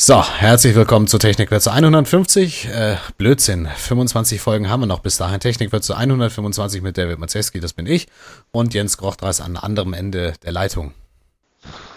So, 0.00 0.22
herzlich 0.22 0.76
willkommen 0.76 1.08
zu 1.08 1.18
Technikwürze 1.18 1.72
150. 1.72 2.68
Äh, 2.68 2.98
Blödsinn, 3.16 3.66
25 3.66 4.40
Folgen 4.40 4.70
haben 4.70 4.78
wir 4.78 4.86
noch 4.86 5.00
bis 5.00 5.16
dahin. 5.16 5.40
Technikwürze 5.40 5.96
125 5.96 6.82
mit 6.82 6.96
David 6.96 7.18
Mazeski, 7.18 7.58
das 7.58 7.72
bin 7.72 7.86
ich. 7.86 8.06
Und 8.52 8.74
Jens 8.74 8.96
Grochtreis 8.96 9.40
an 9.40 9.56
anderem 9.56 9.94
Ende 9.94 10.34
der 10.44 10.52
Leitung. 10.52 10.94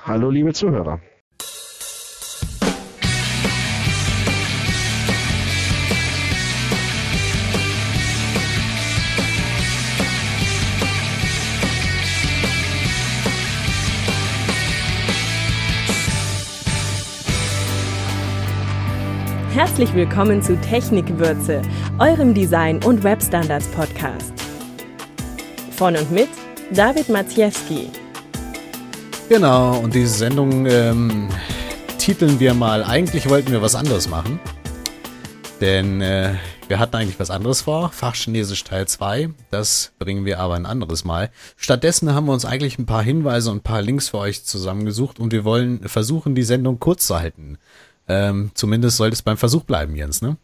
Hallo, 0.04 0.32
liebe 0.32 0.52
Zuhörer. 0.52 1.00
Herzlich 19.54 19.94
willkommen 19.94 20.42
zu 20.42 20.56
Technikwürze, 20.62 21.62
eurem 22.00 22.34
Design- 22.34 22.82
und 22.86 23.04
Webstandards-Podcast. 23.04 24.32
Von 25.72 25.98
und 25.98 26.10
mit 26.10 26.30
David 26.72 27.10
Maciejewski. 27.10 27.90
Genau, 29.28 29.80
und 29.80 29.94
diese 29.94 30.14
Sendung 30.14 30.66
ähm, 30.68 31.28
titeln 31.98 32.40
wir 32.40 32.54
mal, 32.54 32.82
eigentlich 32.86 33.30
wollten 33.30 33.52
wir 33.52 33.62
was 33.62 33.76
anderes 33.76 34.08
machen. 34.08 34.40
Denn 35.60 36.00
äh, 36.00 36.36
wir 36.70 36.80
hatten 36.80 36.96
eigentlich 36.96 37.20
was 37.20 37.30
anderes 37.30 37.64
vor, 37.64 37.92
Fachchinesisch 37.92 38.64
Teil 38.64 38.88
2, 38.88 39.32
das 39.50 39.92
bringen 40.00 40.24
wir 40.24 40.40
aber 40.40 40.56
ein 40.56 40.66
anderes 40.66 41.04
Mal. 41.04 41.30
Stattdessen 41.58 42.16
haben 42.16 42.28
wir 42.28 42.34
uns 42.34 42.46
eigentlich 42.46 42.80
ein 42.80 42.86
paar 42.86 43.04
Hinweise 43.04 43.52
und 43.52 43.58
ein 43.58 43.64
paar 43.64 43.82
Links 43.82 44.08
für 44.08 44.20
euch 44.20 44.46
zusammengesucht 44.46 45.20
und 45.20 45.34
wir 45.34 45.44
wollen 45.44 45.90
versuchen, 45.90 46.36
die 46.36 46.44
Sendung 46.44 46.80
kurz 46.80 47.06
zu 47.06 47.20
halten. 47.20 47.58
Ähm, 48.12 48.52
zumindest 48.56 48.98
sollte 48.98 49.14
es 49.14 49.22
beim 49.22 49.38
Versuch 49.38 49.64
bleiben, 49.64 49.96
Jens, 49.96 50.22
ne? 50.22 50.36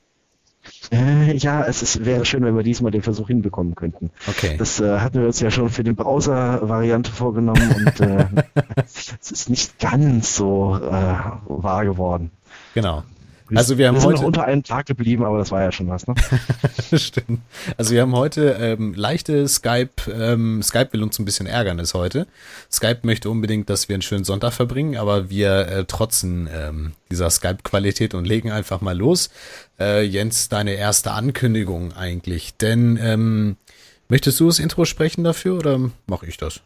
Äh, 0.90 1.36
ja, 1.36 1.66
es 1.66 1.82
ist, 1.82 2.06
wäre 2.06 2.24
schön, 2.24 2.46
wenn 2.46 2.56
wir 2.56 2.64
diesmal 2.64 2.92
den 2.92 3.02
Versuch 3.02 3.28
hinbekommen 3.28 3.76
könnten. 3.76 4.10
Okay. 4.26 4.56
Das 4.58 4.80
äh, 4.80 5.00
hatten 5.00 5.20
wir 5.20 5.28
uns 5.28 5.42
ja 5.42 5.52
schon 5.52 5.70
für 5.70 5.84
die 5.84 5.92
Browser-Variante 5.92 7.12
vorgenommen 7.12 7.76
und 7.76 8.00
äh, 8.00 8.26
es 9.22 9.32
ist 9.32 9.50
nicht 9.50 9.80
ganz 9.80 10.36
so 10.36 10.78
äh, 10.78 10.90
wahr 10.90 11.84
geworden. 11.84 12.32
Genau. 12.74 13.04
Also 13.56 13.78
wir 13.78 13.88
haben 13.88 13.96
wir 13.96 14.02
sind 14.02 14.10
heute 14.10 14.22
noch 14.22 14.28
unter 14.28 14.46
einem 14.46 14.64
Tag 14.64 14.88
geblieben, 14.88 15.24
aber 15.24 15.38
das 15.38 15.52
war 15.52 15.62
ja 15.62 15.72
schon 15.72 15.88
was, 15.88 16.06
ne? 16.08 16.16
Stimmt. 16.98 17.42
Also 17.78 17.94
wir 17.94 18.02
haben 18.02 18.16
heute 18.16 18.58
ähm, 18.60 18.94
leichte 18.94 19.48
Skype, 19.48 20.12
ähm, 20.12 20.62
Skype 20.62 20.90
will 20.92 21.04
uns 21.04 21.18
ein 21.18 21.26
bisschen 21.26 21.48
ärgern 21.48 21.80
ist 21.80 21.94
heute. 21.94 22.28
Skype 22.72 23.00
möchte 23.04 23.30
unbedingt, 23.30 23.70
dass 23.70 23.88
wir 23.88 23.96
einen 23.96 24.02
schönen 24.02 24.26
Sonntag 24.26 24.54
verbringen, 24.54 24.98
aber 24.98 25.30
wir 25.30 25.68
äh, 25.68 25.86
trotzen 25.86 26.50
ähm, 26.54 26.92
dieser 27.10 27.30
Skype-Qualität 27.30 28.14
und 28.14 28.26
legen 28.26 28.52
einfach 28.52 28.82
mal 28.82 28.98
los. 28.98 29.30
Äh, 29.80 30.04
Jens, 30.04 30.50
deine 30.50 30.74
erste 30.74 31.12
Ankündigung 31.12 31.94
eigentlich. 31.94 32.56
Denn 32.58 33.00
ähm, 33.02 33.58
möchtest 34.10 34.40
du 34.40 34.48
das 34.48 34.60
Intro 34.60 34.86
sprechen 34.86 35.24
dafür 35.24 35.58
oder 35.58 35.80
mache 36.08 36.26
ich 36.26 36.38
das? 36.38 36.62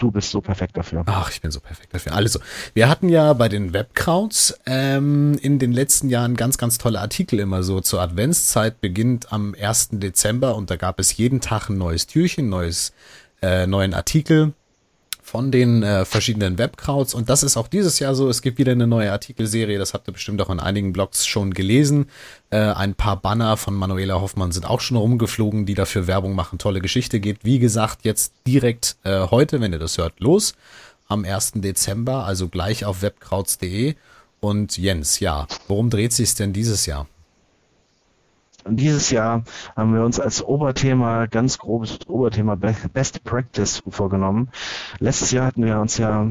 Du 0.00 0.10
bist 0.10 0.30
so 0.30 0.40
perfekt 0.40 0.78
dafür. 0.78 1.02
Ach, 1.04 1.30
ich 1.30 1.42
bin 1.42 1.50
so 1.50 1.60
perfekt 1.60 1.92
dafür. 1.92 2.14
Also, 2.14 2.40
wir 2.72 2.88
hatten 2.88 3.10
ja 3.10 3.34
bei 3.34 3.50
den 3.50 3.74
Webcrowds 3.74 4.58
ähm, 4.64 5.38
in 5.42 5.58
den 5.58 5.72
letzten 5.72 6.08
Jahren 6.08 6.36
ganz, 6.36 6.56
ganz 6.56 6.78
tolle 6.78 7.00
Artikel 7.00 7.38
immer 7.38 7.62
so. 7.62 7.82
Zur 7.82 8.00
Adventszeit 8.00 8.80
beginnt 8.80 9.30
am 9.30 9.54
1. 9.54 9.90
Dezember 9.92 10.56
und 10.56 10.70
da 10.70 10.76
gab 10.76 10.98
es 11.00 11.18
jeden 11.18 11.42
Tag 11.42 11.68
ein 11.68 11.76
neues 11.76 12.06
Türchen, 12.06 12.48
neues, 12.48 12.94
äh, 13.42 13.66
neuen 13.66 13.92
Artikel 13.92 14.54
von 15.30 15.52
den 15.52 15.84
äh, 15.84 16.04
verschiedenen 16.04 16.58
Webcrowds 16.58 17.14
und 17.14 17.30
das 17.30 17.44
ist 17.44 17.56
auch 17.56 17.68
dieses 17.68 18.00
Jahr 18.00 18.16
so. 18.16 18.28
Es 18.28 18.42
gibt 18.42 18.58
wieder 18.58 18.72
eine 18.72 18.88
neue 18.88 19.12
Artikelserie, 19.12 19.78
das 19.78 19.94
habt 19.94 20.08
ihr 20.08 20.12
bestimmt 20.12 20.42
auch 20.42 20.50
in 20.50 20.58
einigen 20.58 20.92
Blogs 20.92 21.24
schon 21.24 21.54
gelesen. 21.54 22.10
Äh, 22.50 22.58
ein 22.58 22.96
paar 22.96 23.16
Banner 23.16 23.56
von 23.56 23.74
Manuela 23.74 24.20
Hoffmann 24.20 24.50
sind 24.50 24.66
auch 24.68 24.80
schon 24.80 24.96
rumgeflogen, 24.96 25.66
die 25.66 25.74
dafür 25.74 26.08
Werbung 26.08 26.34
machen, 26.34 26.58
tolle 26.58 26.80
Geschichte 26.80 27.20
geht. 27.20 27.44
Wie 27.44 27.60
gesagt, 27.60 28.00
jetzt 28.02 28.32
direkt 28.44 28.96
äh, 29.04 29.28
heute, 29.30 29.60
wenn 29.60 29.72
ihr 29.72 29.78
das 29.78 29.98
hört, 29.98 30.18
los 30.18 30.54
am 31.06 31.24
1. 31.24 31.52
Dezember, 31.56 32.24
also 32.24 32.48
gleich 32.48 32.84
auf 32.84 33.02
webkrauts.de. 33.02 33.94
Und 34.40 34.78
Jens, 34.78 35.20
ja, 35.20 35.46
worum 35.68 35.90
dreht 35.90 36.12
sich 36.12 36.34
denn 36.34 36.52
dieses 36.52 36.86
Jahr? 36.86 37.06
Und 38.64 38.76
dieses 38.76 39.10
Jahr 39.10 39.42
haben 39.76 39.94
wir 39.94 40.04
uns 40.04 40.20
als 40.20 40.42
Oberthema, 40.42 41.26
ganz 41.26 41.58
grobes 41.58 41.98
Oberthema 42.08 42.56
Best 42.56 43.24
Practice 43.24 43.82
vorgenommen. 43.88 44.48
Letztes 44.98 45.30
Jahr 45.30 45.46
hatten 45.46 45.64
wir 45.64 45.80
uns 45.80 45.98
ja 45.98 46.30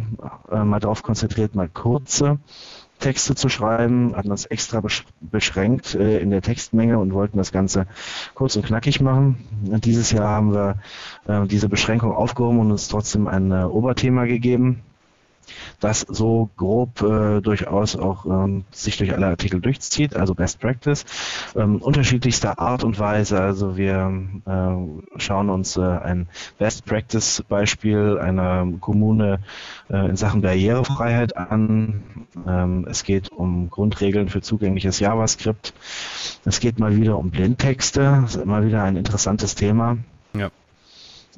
äh, 0.52 0.64
mal 0.64 0.80
darauf 0.80 1.04
konzentriert, 1.04 1.56
mal 1.56 1.70
kurze 1.70 2.40
Texte 3.00 3.34
zu 3.34 3.48
schreiben, 3.48 4.14
hatten 4.16 4.32
uns 4.32 4.46
extra 4.46 4.84
beschränkt 5.22 5.96
äh, 5.96 6.20
in 6.20 6.32
der 6.32 6.42
Textmenge 6.42 7.00
und 7.00 7.14
wollten 7.14 7.38
das 7.38 7.52
Ganze 7.52 7.88
kurz 8.36 8.56
und 8.56 8.66
knackig 8.66 9.00
machen. 9.00 9.46
Und 9.72 9.86
dieses 9.86 10.12
Jahr 10.12 10.28
haben 10.28 10.54
wir 10.54 10.76
äh, 11.28 11.48
diese 11.48 11.70
Beschränkung 11.70 12.12
aufgehoben 12.12 12.60
und 12.60 12.72
uns 12.72 12.90
trotzdem 12.90 13.28
ein 13.28 13.52
äh, 13.52 13.64
Oberthema 13.64 14.26
gegeben 14.26 14.84
das 15.80 16.02
so 16.02 16.50
grob 16.58 17.02
äh, 17.02 17.42
durchaus 17.42 17.96
auch 17.96 18.26
ähm, 18.26 18.66
sich 18.72 18.98
durch 18.98 19.14
alle 19.14 19.28
Artikel 19.28 19.62
durchzieht, 19.62 20.16
also 20.16 20.36
Best 20.36 20.60
Practice, 20.60 21.06
ähm, 21.56 21.78
unterschiedlichster 21.78 22.60
Art 22.60 22.84
und 22.84 23.00
Weise. 23.00 23.40
Also 23.40 23.78
wir 23.78 24.12
äh, 24.46 25.20
schauen 25.20 25.50
uns 25.50 25.78
äh, 25.78 25.82
ein 25.82 26.28
Best 26.58 26.86
Practice 26.86 27.44
Beispiel 27.48 28.18
einer 28.20 28.68
Kommune 28.80 29.40
äh, 29.90 30.10
in 30.10 30.16
Sachen 30.16 30.42
Barrierefreiheit 30.42 31.38
an. 31.38 32.04
Ähm, 32.48 32.88
es 32.90 33.04
geht 33.04 33.32
um 33.32 33.70
Grundregeln 33.70 34.30
für 34.30 34.42
zugängliches 34.42 35.00
JavaScript. 35.00 35.74
Es 36.46 36.60
geht 36.60 36.80
mal 36.80 36.96
wieder 36.96 37.18
um 37.18 37.32
Blindtexte. 37.32 38.20
Das 38.22 38.36
ist 38.36 38.42
immer 38.42 38.66
wieder 38.66 38.84
ein 38.84 38.96
interessantes 38.96 39.56
Thema. 39.56 39.98
Ja. 40.34 40.50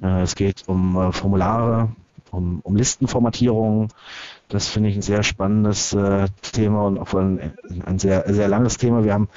Äh, 0.01 0.21
es 0.21 0.35
geht 0.35 0.63
um 0.67 0.97
äh, 0.97 1.11
Formulare, 1.11 1.89
um, 2.31 2.61
um 2.63 2.75
Listenformatierung. 2.75 3.89
Das 4.47 4.67
finde 4.67 4.89
ich 4.89 4.95
ein 4.97 5.01
sehr 5.01 5.23
spannendes 5.23 5.93
äh, 5.93 6.27
Thema 6.41 6.85
und 6.85 6.97
auch 6.99 7.13
ein, 7.13 7.53
ein 7.85 7.99
sehr, 7.99 8.25
sehr 8.33 8.49
langes 8.49 8.77
Thema. 8.77 9.05
Wir 9.05 9.13
haben, 9.13 9.29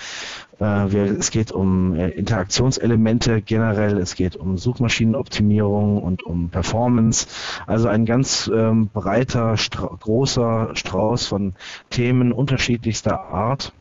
äh, 0.58 0.64
wir, 0.64 1.04
es 1.18 1.30
geht 1.30 1.52
um 1.52 1.94
äh, 1.94 2.08
Interaktionselemente 2.08 3.40
generell, 3.42 3.98
es 3.98 4.16
geht 4.16 4.34
um 4.34 4.58
Suchmaschinenoptimierung 4.58 6.02
und 6.02 6.24
um 6.24 6.48
Performance. 6.48 7.28
Also 7.66 7.88
ein 7.88 8.06
ganz 8.06 8.50
ähm, 8.52 8.88
breiter, 8.92 9.56
stra 9.56 9.96
großer 10.00 10.70
Strauß 10.74 11.26
von 11.26 11.54
Themen 11.90 12.32
unterschiedlichster 12.32 13.20
Art. 13.20 13.72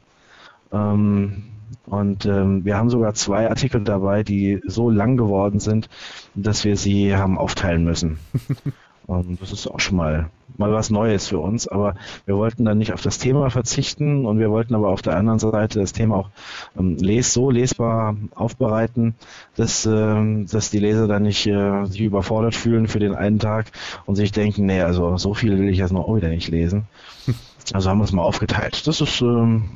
Ähm, 0.71 1.45
und 1.85 2.25
ähm, 2.25 2.63
wir 2.63 2.77
haben 2.77 2.89
sogar 2.89 3.13
zwei 3.13 3.49
Artikel 3.49 3.83
dabei, 3.83 4.23
die 4.23 4.61
so 4.65 4.89
lang 4.89 5.17
geworden 5.17 5.59
sind, 5.59 5.89
dass 6.35 6.63
wir 6.63 6.77
sie 6.77 7.15
haben 7.15 7.37
aufteilen 7.37 7.83
müssen. 7.83 8.19
Und 9.05 9.41
das 9.41 9.51
ist 9.51 9.67
auch 9.67 9.79
schon 9.79 9.97
mal, 9.97 10.29
mal 10.57 10.71
was 10.71 10.89
Neues 10.89 11.27
für 11.27 11.39
uns. 11.39 11.67
Aber 11.67 11.95
wir 12.25 12.35
wollten 12.35 12.65
dann 12.65 12.77
nicht 12.77 12.93
auf 12.93 13.01
das 13.01 13.19
Thema 13.19 13.49
verzichten 13.49 14.25
und 14.25 14.39
wir 14.39 14.49
wollten 14.49 14.75
aber 14.75 14.89
auf 14.89 15.01
der 15.01 15.17
anderen 15.17 15.39
Seite 15.39 15.79
das 15.79 15.93
Thema 15.93 16.15
auch 16.17 16.29
ähm, 16.77 16.97
les 16.97 17.33
so 17.33 17.49
lesbar 17.49 18.15
aufbereiten, 18.35 19.15
dass, 19.55 19.85
ähm, 19.85 20.47
dass 20.47 20.69
die 20.69 20.79
Leser 20.79 21.07
dann 21.07 21.23
nicht 21.23 21.45
äh, 21.47 21.85
sich 21.85 22.01
überfordert 22.01 22.55
fühlen 22.55 22.87
für 22.87 22.99
den 22.99 23.15
einen 23.15 23.39
Tag 23.39 23.71
und 24.05 24.15
sich 24.15 24.31
denken, 24.31 24.65
nee, 24.65 24.81
also 24.81 25.17
so 25.17 25.33
viel 25.33 25.57
will 25.57 25.69
ich 25.69 25.77
jetzt 25.77 25.91
noch 25.91 26.07
auch 26.07 26.15
wieder 26.15 26.29
nicht 26.29 26.49
lesen. 26.49 26.87
Also 27.71 27.89
haben 27.89 27.99
wir 27.99 28.03
es 28.03 28.11
mal 28.11 28.23
aufgeteilt. 28.23 28.85
Das 28.87 28.99
ist 28.99 29.21
ähm, 29.21 29.69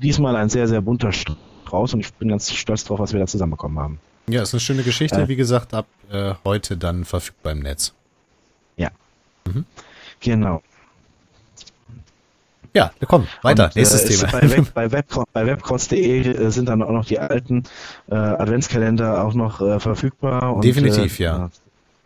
diesmal 0.00 0.36
ein 0.36 0.48
sehr, 0.48 0.68
sehr 0.68 0.80
bunter 0.80 1.10
Strauß 1.10 1.94
und 1.94 2.00
ich 2.00 2.14
bin 2.14 2.28
ganz 2.28 2.52
stolz 2.52 2.84
drauf, 2.84 3.00
was 3.00 3.12
wir 3.12 3.18
da 3.18 3.26
zusammenbekommen 3.26 3.80
haben. 3.80 3.98
Ja, 4.28 4.42
ist 4.42 4.54
eine 4.54 4.60
schöne 4.60 4.84
Geschichte. 4.84 5.26
Wie 5.26 5.34
gesagt, 5.34 5.74
ab 5.74 5.86
äh, 6.10 6.34
heute 6.44 6.76
dann 6.76 7.04
verfügbar 7.04 7.52
im 7.52 7.60
Netz. 7.60 7.94
Mhm. 9.46 9.64
Genau. 10.20 10.62
Ja, 12.76 12.90
komm, 13.06 13.26
weiter. 13.42 13.66
Und, 13.66 13.76
Nächstes 13.76 14.04
äh, 14.04 14.08
Thema. 14.08 14.32
Bei, 14.32 14.50
Web, 14.50 14.74
bei, 14.74 14.92
Web, 14.92 15.06
bei 15.32 15.46
webcross.de 15.46 16.28
äh, 16.28 16.50
sind 16.50 16.68
dann 16.68 16.82
auch 16.82 16.90
noch 16.90 17.06
die 17.06 17.18
alten 17.18 17.62
äh, 18.10 18.14
Adventskalender 18.14 19.24
auch 19.24 19.32
noch 19.32 19.62
äh, 19.62 19.80
verfügbar. 19.80 20.54
Und, 20.54 20.64
Definitiv, 20.64 21.18
ja. 21.18 21.50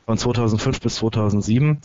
Von 0.07 0.17
2005 0.17 0.81
bis 0.81 0.95
2007. 0.97 1.81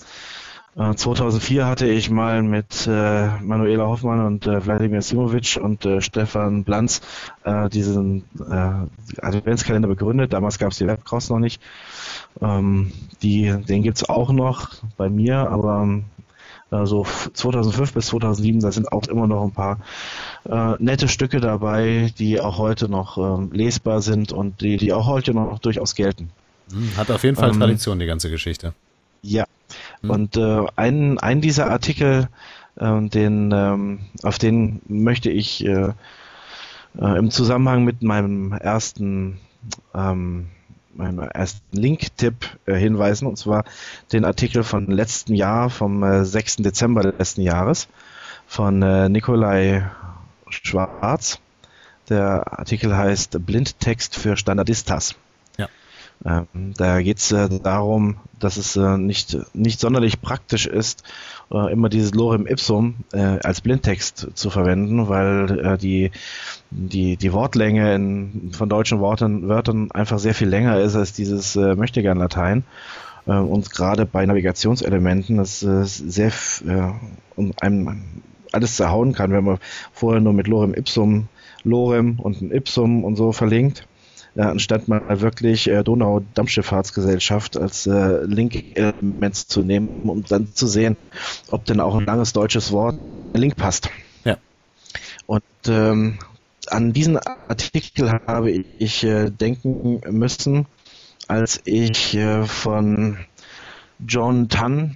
2004 0.76 1.62
äh, 1.62 1.64
hatte 1.64 1.88
ich 1.88 2.10
mal 2.10 2.44
mit 2.44 2.86
äh, 2.86 3.28
Manuela 3.42 3.86
Hoffmann 3.86 4.26
und 4.26 4.46
äh, 4.46 4.66
Wladimir 4.66 5.02
Simovic 5.02 5.58
und 5.62 5.86
äh, 5.86 6.02
Stefan 6.02 6.66
Blanz 6.66 7.02
äh, 7.46 7.70
diesen 7.70 8.26
äh, 8.40 9.22
Adventskalender 9.22 9.88
begründet. 9.88 10.34
Damals 10.34 10.60
gab 10.60 10.72
es 10.72 10.78
die 10.78 10.88
Webcross 10.88 11.30
noch 11.30 11.40
nicht. 11.40 11.62
Ähm, 12.42 12.92
die, 13.22 13.56
den 13.70 13.84
gibt's 13.84 14.08
auch 14.08 14.34
noch 14.34 14.72
bei 14.98 15.10
mir, 15.10 15.50
aber 15.50 16.02
äh, 16.72 16.86
so 16.86 17.06
2005 17.34 17.94
bis 17.94 18.08
2007, 18.08 18.60
da 18.60 18.74
sind 18.74 18.92
auch 18.92 19.08
immer 19.08 19.28
noch 19.28 19.44
ein 19.44 19.52
paar 19.52 19.80
nette 20.78 21.08
Stücke 21.08 21.40
dabei, 21.40 22.14
die 22.20 22.40
auch 22.40 22.60
heute 22.60 22.88
noch 22.88 23.18
ähm, 23.18 23.52
lesbar 23.52 24.04
sind 24.04 24.32
und 24.32 24.62
die, 24.62 24.78
die 24.78 24.94
auch 24.94 25.08
heute 25.08 25.34
noch 25.34 25.58
durchaus 25.58 25.96
gelten. 25.96 26.30
Hm, 26.72 26.98
hat 26.98 27.10
auf 27.10 27.24
jeden 27.24 27.36
Fall 27.36 27.50
ähm, 27.50 27.60
Tradition, 27.60 27.98
die 27.98 28.06
ganze 28.06 28.30
Geschichte. 28.30 28.74
Ja. 29.24 29.46
Hm. 30.06 30.10
Und 30.10 30.38
äh, 30.38 30.66
ein, 30.76 31.20
ein 31.20 31.42
dieser 31.42 31.70
Artikel 31.70 32.30
Ähm, 32.80 33.10
den, 33.10 33.52
ähm, 33.54 34.00
auf 34.24 34.38
den 34.38 34.82
möchte 34.88 35.30
ich 35.30 35.66
äh, 35.66 35.94
äh, 37.00 37.18
im 37.18 37.32
Zusammenhang 37.32 37.84
mit 37.84 38.02
meinem 38.02 38.52
ersten 38.52 39.40
ähm, 39.94 40.48
meinem 40.94 41.20
ersten 41.20 41.76
Link-Tipp 41.76 42.58
äh, 42.66 42.76
hinweisen, 42.76 43.28
und 43.28 43.38
zwar 43.38 43.66
den 44.14 44.24
Artikel 44.24 44.64
von 44.64 44.88
letzten 44.88 45.36
Jahr, 45.36 45.70
vom 45.70 46.04
äh, 46.04 46.24
6. 46.24 46.58
Dezember 46.58 47.04
letzten 47.04 47.42
Jahres, 47.42 47.90
von 48.48 48.82
äh, 48.82 49.10
Nikolai 49.10 49.90
Schwarz. 50.50 51.40
Der 52.08 52.60
Artikel 52.60 52.96
heißt 52.96 53.46
Blindtext 53.46 54.16
für 54.16 54.38
Standardistas. 54.38 55.16
Ähm, 56.24 56.74
da 56.78 57.02
geht 57.02 57.18
es 57.20 57.32
äh, 57.32 57.50
darum, 57.62 58.18
dass 58.40 58.58
es 58.58 58.76
äh, 58.76 58.98
nicht, 58.98 59.38
nicht 59.54 59.80
sonderlich 59.80 60.22
praktisch 60.22 60.66
ist, 60.66 61.04
äh, 61.52 61.72
immer 61.72 61.90
dieses 61.90 62.14
Lorem 62.14 62.48
Ipsum 62.48 62.96
äh, 63.14 63.20
als 63.20 63.62
Blindtext 63.62 64.28
zu 64.34 64.50
verwenden, 64.50 65.10
weil 65.10 65.60
äh, 65.60 65.78
die, 65.78 66.12
die, 66.72 67.18
die 67.18 67.34
Wortlänge 67.34 67.96
in, 67.96 68.52
von 68.54 68.70
deutschen 68.70 69.00
Worten, 69.00 69.48
Wörtern 69.48 69.92
einfach 69.92 70.20
sehr 70.20 70.34
viel 70.34 70.48
länger 70.48 70.80
ist 70.80 70.96
als 70.96 71.14
dieses 71.14 71.56
äh, 71.56 71.76
Möchtegern-Latein. 71.76 72.64
Äh, 73.28 73.34
und 73.34 73.72
gerade 73.72 74.06
bei 74.06 74.26
Navigationselementen 74.26 75.38
das 75.38 75.64
äh, 75.64 75.84
sehr 75.84 76.32
um 77.36 77.54
einem 77.62 78.04
alles 78.52 78.78
zerhauen 78.78 79.14
kann, 79.14 79.32
wenn 79.32 79.44
man 79.44 79.58
vorher 79.92 80.22
nur 80.22 80.34
mit 80.34 80.48
Lorem 80.48 80.74
Ipsum, 80.74 81.28
Lorem 81.64 82.20
und 82.20 82.42
ein 82.42 82.52
Ipsum 82.52 83.04
und 83.04 83.16
so 83.16 83.32
verlinkt 83.32 83.86
äh, 84.36 84.42
anstatt 84.42 84.88
mal 84.88 85.22
wirklich 85.22 85.68
äh, 85.68 85.84
Donau-Dampfschifffahrtsgesellschaft 85.84 87.58
als 87.58 87.88
äh, 87.88 88.24
Link-Element 88.26 89.36
zu 89.36 89.62
nehmen, 89.62 90.10
um 90.10 90.24
dann 90.24 90.54
zu 90.54 90.68
sehen, 90.68 90.98
ob 91.52 91.66
denn 91.66 91.80
auch 91.80 91.96
ein 91.96 92.06
langes 92.06 92.34
deutsches 92.34 92.72
Wort 92.72 93.00
Link 93.34 93.56
passt. 93.56 93.90
Ja. 94.24 94.38
Und 95.26 95.44
ähm, 95.68 96.20
an 96.68 96.94
diesen 96.94 97.18
Artikel 97.18 98.12
habe 98.28 98.52
ich 98.52 99.04
äh, 99.04 99.30
denken 99.30 100.02
müssen, 100.10 100.66
als 101.28 101.62
ich 101.66 102.16
äh, 102.16 102.44
von 102.44 103.18
John 104.00 104.50
Tunn 104.50 104.96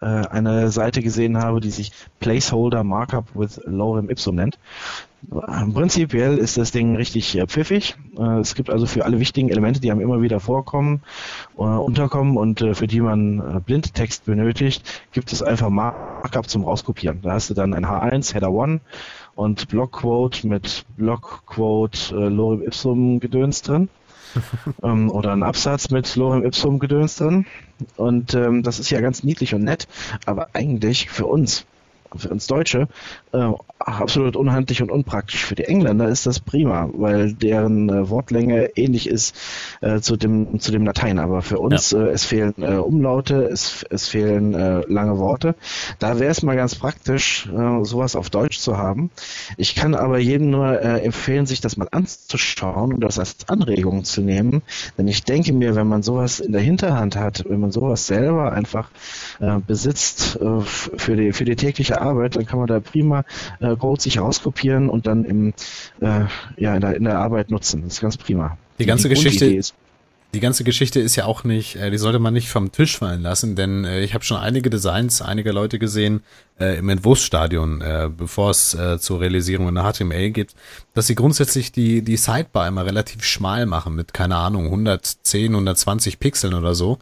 äh, 0.00 0.06
eine 0.06 0.70
Seite 0.70 1.02
gesehen 1.02 1.38
habe, 1.38 1.60
die 1.60 1.70
sich 1.70 1.92
Placeholder 2.20 2.84
Markup 2.84 3.26
with 3.34 3.60
Lorem 3.64 4.10
Ipsum 4.10 4.36
nennt. 4.36 4.58
Prinzipiell 5.28 6.38
ist 6.38 6.56
das 6.56 6.72
Ding 6.72 6.96
richtig 6.96 7.36
äh, 7.36 7.46
pfiffig. 7.46 7.96
Äh, 8.18 8.38
es 8.38 8.54
gibt 8.54 8.70
also 8.70 8.86
für 8.86 9.04
alle 9.04 9.20
wichtigen 9.20 9.50
Elemente, 9.50 9.80
die 9.80 9.90
einem 9.90 10.00
immer 10.00 10.22
wieder 10.22 10.40
vorkommen, 10.40 11.02
äh, 11.58 11.62
unterkommen 11.62 12.36
und 12.36 12.60
für 12.72 12.86
die 12.86 13.00
man 13.00 13.62
Blindtext 13.64 14.24
benötigt, 14.24 15.02
gibt 15.12 15.32
es 15.32 15.42
einfach 15.42 15.68
Markup 15.68 16.48
zum 16.48 16.64
Rauskopieren. 16.64 17.20
Da 17.22 17.32
hast 17.32 17.50
du 17.50 17.54
dann 17.54 17.74
ein 17.74 17.84
H1, 17.84 18.34
Header 18.34 18.48
1 18.48 18.80
und 19.34 19.68
Blockquote 19.68 20.46
mit 20.46 20.84
Blockquote 20.96 22.14
äh, 22.14 22.28
Lorem 22.28 22.62
Ipsum 22.62 23.20
Gedöns 23.20 23.62
drin. 23.62 23.88
ähm, 24.82 25.10
oder 25.10 25.32
ein 25.32 25.42
Absatz 25.42 25.90
mit 25.90 26.14
Lorem 26.16 26.44
Ipsum 26.44 26.78
Gedöns 26.78 27.16
drin. 27.16 27.46
Und 27.96 28.34
ähm, 28.34 28.62
das 28.62 28.78
ist 28.78 28.90
ja 28.90 29.00
ganz 29.00 29.22
niedlich 29.22 29.54
und 29.54 29.64
nett, 29.64 29.88
aber 30.26 30.48
eigentlich 30.52 31.10
für 31.10 31.26
uns 31.26 31.66
für 32.16 32.28
uns 32.28 32.46
Deutsche 32.46 32.88
äh, 33.32 33.52
absolut 33.78 34.36
unhandlich 34.36 34.82
und 34.82 34.90
unpraktisch. 34.90 35.44
Für 35.44 35.54
die 35.54 35.64
Engländer 35.64 36.08
ist 36.08 36.26
das 36.26 36.40
prima, 36.40 36.88
weil 36.92 37.32
deren 37.32 37.88
äh, 37.88 38.08
Wortlänge 38.10 38.70
ähnlich 38.76 39.08
ist 39.08 39.34
äh, 39.80 40.00
zu 40.00 40.16
dem 40.16 40.60
zu 40.60 40.72
dem 40.72 40.84
Latein. 40.84 41.18
Aber 41.18 41.42
für 41.42 41.58
uns 41.58 41.92
ja. 41.92 42.06
äh, 42.06 42.10
es 42.10 42.24
fehlen 42.24 42.54
äh, 42.58 42.76
Umlaute, 42.76 43.44
es, 43.44 43.84
es 43.88 44.08
fehlen 44.08 44.54
äh, 44.54 44.82
lange 44.86 45.18
Worte. 45.18 45.54
Da 45.98 46.18
wäre 46.18 46.30
es 46.30 46.42
mal 46.42 46.56
ganz 46.56 46.74
praktisch, 46.74 47.48
sowas 47.82 48.16
auf 48.16 48.30
Deutsch 48.30 48.58
zu 48.58 48.76
haben. 48.76 49.10
Ich 49.56 49.74
kann 49.74 49.94
aber 49.94 50.18
jedem 50.18 50.50
nur 50.50 50.80
empfehlen, 50.82 51.46
sich 51.46 51.60
das 51.60 51.76
mal 51.76 51.88
anzuschauen 51.90 52.92
und 52.92 53.00
das 53.00 53.18
als 53.18 53.36
Anregung 53.48 54.04
zu 54.04 54.20
nehmen. 54.20 54.62
Denn 54.98 55.08
ich 55.08 55.24
denke 55.24 55.52
mir, 55.52 55.74
wenn 55.74 55.86
man 55.86 56.02
sowas 56.02 56.40
in 56.40 56.52
der 56.52 56.60
Hinterhand 56.60 57.16
hat, 57.16 57.44
wenn 57.48 57.60
man 57.60 57.70
sowas 57.70 58.06
selber 58.06 58.52
einfach 58.52 58.90
besitzt 59.66 60.38
für 60.38 61.16
die 61.16 61.32
für 61.32 61.44
die 61.44 61.56
tägliche 61.56 61.99
Arbeit, 62.00 62.36
dann 62.36 62.46
kann 62.46 62.58
man 62.58 62.68
da 62.68 62.80
prima 62.80 63.24
äh, 63.60 63.76
Code 63.76 64.00
sich 64.00 64.18
rauskopieren 64.18 64.88
und 64.88 65.06
dann 65.06 65.24
im, 65.24 65.54
äh, 66.00 66.24
ja, 66.56 66.74
in 66.74 66.80
der, 66.80 66.96
in 66.96 67.04
der 67.04 67.18
Arbeit 67.18 67.50
nutzen. 67.50 67.82
Das 67.82 67.94
ist 67.94 68.00
ganz 68.00 68.16
prima. 68.16 68.58
Die 68.78 68.86
ganze 68.86 69.08
die 69.08 69.14
Geschichte 69.14 69.46
ist, 69.46 69.74
die 70.32 70.40
ganze 70.40 70.62
Geschichte 70.62 71.00
ist 71.00 71.16
ja 71.16 71.24
auch 71.24 71.42
nicht, 71.42 71.76
äh, 71.76 71.90
die 71.90 71.98
sollte 71.98 72.20
man 72.20 72.32
nicht 72.32 72.48
vom 72.48 72.70
Tisch 72.70 72.98
fallen 72.98 73.22
lassen, 73.22 73.56
denn 73.56 73.84
äh, 73.84 74.02
ich 74.02 74.14
habe 74.14 74.24
schon 74.24 74.36
einige 74.36 74.70
Designs 74.70 75.22
einiger 75.22 75.52
Leute 75.52 75.80
gesehen 75.80 76.22
äh, 76.60 76.78
im 76.78 76.88
Entwurfsstadion, 76.88 77.80
äh, 77.80 78.08
bevor 78.16 78.50
es 78.50 78.74
äh, 78.74 79.00
zur 79.00 79.20
Realisierung 79.20 79.68
in 79.68 79.74
der 79.74 79.92
HTML 79.92 80.30
geht, 80.30 80.54
dass 80.94 81.08
sie 81.08 81.16
grundsätzlich 81.16 81.72
die 81.72 82.02
die 82.02 82.16
Sidebar 82.16 82.68
immer 82.68 82.86
relativ 82.86 83.24
schmal 83.24 83.66
machen 83.66 83.96
mit 83.96 84.14
keine 84.14 84.36
Ahnung 84.36 84.66
110, 84.66 85.50
120 85.50 86.20
Pixeln 86.20 86.54
oder 86.54 86.76
so 86.76 86.98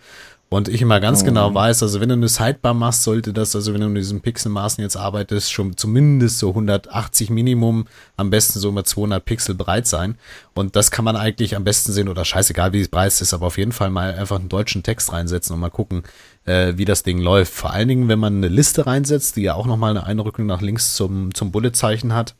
und 0.51 0.69
ich 0.69 0.81
immer 0.81 0.99
ganz 0.99 1.25
genau 1.25 1.51
mhm. 1.51 1.53
genau 1.53 1.61
weiß, 1.61 1.83
also 1.83 2.01
wenn 2.01 2.09
du 2.09 2.15
eine 2.15 2.29
Sidebar 2.29 2.73
machst, 2.73 3.03
sollte 3.03 3.35
das, 3.35 3.55
also 3.55 3.75
wenn 3.75 3.83
du 3.83 3.89
mit 3.89 4.03
diesen 4.03 4.23
Pixelmaßen 4.23 4.83
jetzt 4.83 4.97
arbeitest, 4.97 5.53
schon 5.53 5.77
zumindest 5.77 6.39
so 6.39 6.49
180 6.49 7.29
Minimum, 7.29 7.87
am 8.17 8.31
besten 8.31 8.59
so 8.59 8.71
immer 8.71 8.85
200 8.85 9.23
Pixel 9.23 9.55
breit 9.55 9.87
sein. 9.87 10.17
Und 10.55 10.75
das 10.75 10.91
kann 10.91 11.05
man 11.05 11.17
eigentlich 11.17 11.55
am 11.55 11.65
besten 11.65 11.93
sehen, 11.93 12.09
oder 12.09 12.25
scheißegal 12.25 12.73
wie 12.73 12.81
es 12.81 12.89
breit 12.89 13.21
ist, 13.21 13.35
aber 13.35 13.47
auf 13.47 13.59
jeden 13.59 13.73
Fall 13.73 13.91
mal 13.91 14.15
einfach 14.15 14.39
einen 14.39 14.49
deutschen 14.49 14.83
Text 14.83 15.13
reinsetzen 15.13 15.53
und 15.53 15.61
mal 15.61 15.71
gucken, 15.71 16.05
äh, 16.47 16.73
wie 16.77 16.87
das 16.87 17.03
Ding 17.03 17.19
läuft. 17.19 17.53
Vor 17.53 17.71
allen 17.71 17.89
Dingen, 17.89 18.09
wenn 18.09 18.19
man 18.19 18.39
eine 18.39 18.49
Liste 18.49 18.87
reinsetzt, 18.87 19.37
die 19.37 19.43
ja 19.43 19.55
auch 19.55 19.67
nochmal 19.67 19.91
eine 19.91 20.07
Einrückung 20.07 20.47
nach 20.47 20.63
links 20.63 20.95
zum, 20.97 21.35
zum 21.35 21.53
Bullet-Zeichen 21.53 22.15
hat, 22.15 22.35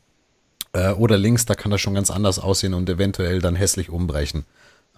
äh, 0.73 0.91
oder 0.93 1.17
links, 1.17 1.45
da 1.45 1.53
kann 1.53 1.69
das 1.69 1.81
schon 1.81 1.93
ganz 1.93 2.09
anders 2.09 2.39
aussehen 2.39 2.73
und 2.73 2.89
eventuell 2.89 3.39
dann 3.39 3.55
hässlich 3.55 3.89
umbrechen. 3.89 4.45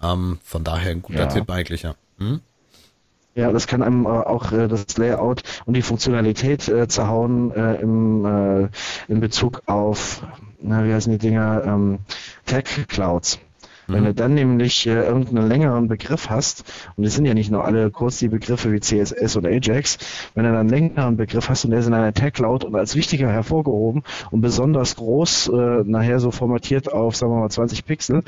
Ähm, 0.02 0.38
von 0.42 0.64
daher 0.64 0.92
ein 0.92 1.02
guter 1.02 1.20
ja. 1.20 1.26
Tipp 1.26 1.50
eigentlich, 1.50 1.82
ja. 1.82 1.94
Hm? 2.18 2.40
Ja, 3.34 3.50
das 3.50 3.66
kann 3.66 3.82
einem 3.82 4.04
äh, 4.04 4.08
auch 4.08 4.52
äh, 4.52 4.68
das 4.68 4.98
Layout 4.98 5.42
und 5.64 5.74
die 5.74 5.82
Funktionalität 5.82 6.68
äh, 6.68 6.86
zerhauen 6.86 7.50
äh, 7.52 7.76
im, 7.76 8.24
äh, 8.26 8.68
in 9.08 9.20
Bezug 9.20 9.62
auf, 9.66 10.22
na, 10.60 10.84
wie 10.84 10.92
heißen 10.92 11.10
die 11.12 11.18
Dinger, 11.18 11.62
ähm, 11.64 12.00
Tag 12.44 12.68
Wenn 13.86 14.04
du 14.04 14.10
mhm. 14.10 14.16
dann 14.16 14.34
nämlich 14.34 14.86
äh, 14.86 15.04
irgendeinen 15.04 15.48
längeren 15.48 15.88
Begriff 15.88 16.30
hast, 16.30 16.64
und 16.96 17.04
es 17.04 17.14
sind 17.14 17.24
ja 17.24 17.34
nicht 17.34 17.50
nur 17.50 17.64
alle 17.64 17.90
kurz 17.90 18.18
die 18.18 18.28
Begriffe 18.28 18.72
wie 18.72 18.80
CSS 18.80 19.36
oder 19.36 19.50
Ajax, 19.50 19.98
wenn 20.34 20.44
du 20.44 20.50
dann 20.50 20.60
einen 20.60 20.68
längeren 20.68 21.16
Begriff 21.16 21.48
hast 21.48 21.64
und 21.64 21.70
der 21.72 21.80
ist 21.80 21.86
in 21.86 21.94
einer 21.94 22.12
Tag 22.14 22.34
Cloud 22.34 22.64
und 22.64 22.74
als 22.76 22.94
wichtiger 22.94 23.28
hervorgehoben 23.28 24.02
und 24.30 24.40
besonders 24.40 24.96
groß 24.96 25.48
äh, 25.48 25.82
nachher 25.84 26.20
so 26.20 26.30
formatiert 26.30 26.92
auf, 26.92 27.16
sagen 27.16 27.32
wir 27.32 27.40
mal, 27.40 27.50
20 27.50 27.84
Pixel 27.84 28.22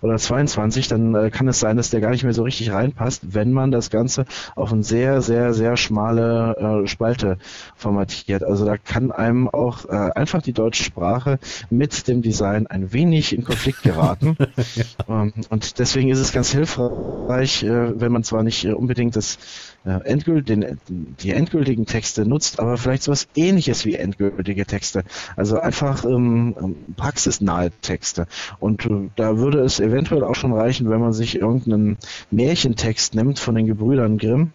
oder 0.00 0.16
22, 0.16 0.88
dann 0.88 1.14
äh, 1.14 1.30
kann 1.30 1.48
es 1.48 1.60
sein, 1.60 1.76
dass 1.76 1.90
der 1.90 2.00
gar 2.00 2.10
nicht 2.10 2.24
mehr 2.24 2.32
so 2.32 2.42
richtig 2.42 2.72
reinpasst, 2.72 3.34
wenn 3.34 3.52
man 3.52 3.70
das 3.70 3.90
Ganze 3.90 4.24
auf 4.54 4.72
eine 4.72 4.82
sehr, 4.82 5.22
sehr, 5.22 5.54
sehr 5.54 5.76
schmale 5.76 6.82
äh, 6.84 6.86
Spalte 6.86 7.38
formatiert. 7.76 8.44
Also 8.44 8.64
da 8.64 8.76
kann 8.76 9.10
einem 9.10 9.48
auch 9.48 9.84
äh, 9.86 10.10
einfach 10.14 10.42
die 10.42 10.52
deutsche 10.52 10.84
Sprache 10.84 11.38
mit 11.68 12.08
dem 12.08 12.22
Design 12.22 12.66
ein 12.66 12.92
wenig 12.92 13.36
in 13.36 13.44
Konflikt 13.44 13.82
geraten. 13.82 14.36
Ähm, 15.08 15.32
und 15.48 15.78
deswegen 15.78 16.10
ist 16.10 16.18
es 16.18 16.32
ganz 16.32 16.50
hilfreich, 16.52 17.62
äh, 17.62 18.00
wenn 18.00 18.12
man 18.12 18.24
zwar 18.24 18.42
nicht 18.42 18.64
äh, 18.64 18.72
unbedingt 18.72 19.16
das 19.16 19.38
äh, 19.84 20.02
endgült, 20.04 20.48
den, 20.48 20.78
die 20.88 21.32
endgültigen 21.32 21.86
Texte 21.86 22.26
nutzt, 22.26 22.60
aber 22.60 22.76
vielleicht 22.76 23.02
sowas 23.02 23.28
ähnliches 23.34 23.84
wie 23.84 23.94
endgültige 23.94 24.66
Texte. 24.66 25.04
Also 25.36 25.58
einfach 25.58 26.04
ähm, 26.04 26.54
ähm 26.60 26.76
praxisnahe 26.96 27.70
Texte. 27.82 28.26
Und 28.58 28.88
da 29.16 29.38
würde 29.38 29.60
es 29.60 29.80
eventuell 29.80 30.24
auch 30.24 30.34
schon 30.34 30.52
reichen, 30.52 30.90
wenn 30.90 31.00
man 31.00 31.12
sich 31.12 31.36
irgendeinen 31.36 31.98
Märchentext 32.30 33.14
nimmt 33.14 33.38
von 33.38 33.54
den 33.54 33.66
Gebrüdern 33.66 34.18
Grimm. 34.18 34.52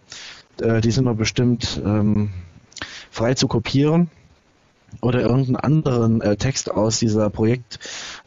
Die 0.60 0.92
sind 0.92 1.06
doch 1.06 1.16
bestimmt 1.16 1.82
ähm, 1.84 2.32
frei 3.12 3.34
zu 3.34 3.48
kopieren 3.48 4.10
oder 5.02 5.22
irgendeinen 5.22 5.56
anderen 5.58 6.22
äh, 6.22 6.36
Text 6.38 6.72
aus 6.72 7.00
dieser 7.00 7.30
Projekt 7.30 7.80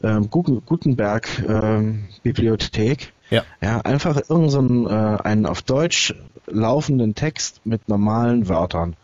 ähm, 0.02 0.30
Gutenberg 0.30 1.28
ähm, 1.48 2.08
Bibliothek. 2.22 3.12
Ja. 3.30 3.42
ja, 3.60 3.80
einfach 3.82 4.16
irgendeinen 4.28 4.84
so 4.84 4.90
äh, 4.90 5.22
einen 5.22 5.46
auf 5.46 5.60
Deutsch 5.62 6.14
laufenden 6.46 7.14
Text 7.14 7.60
mit 7.64 7.88
normalen 7.88 8.48
Wörtern. 8.48 8.96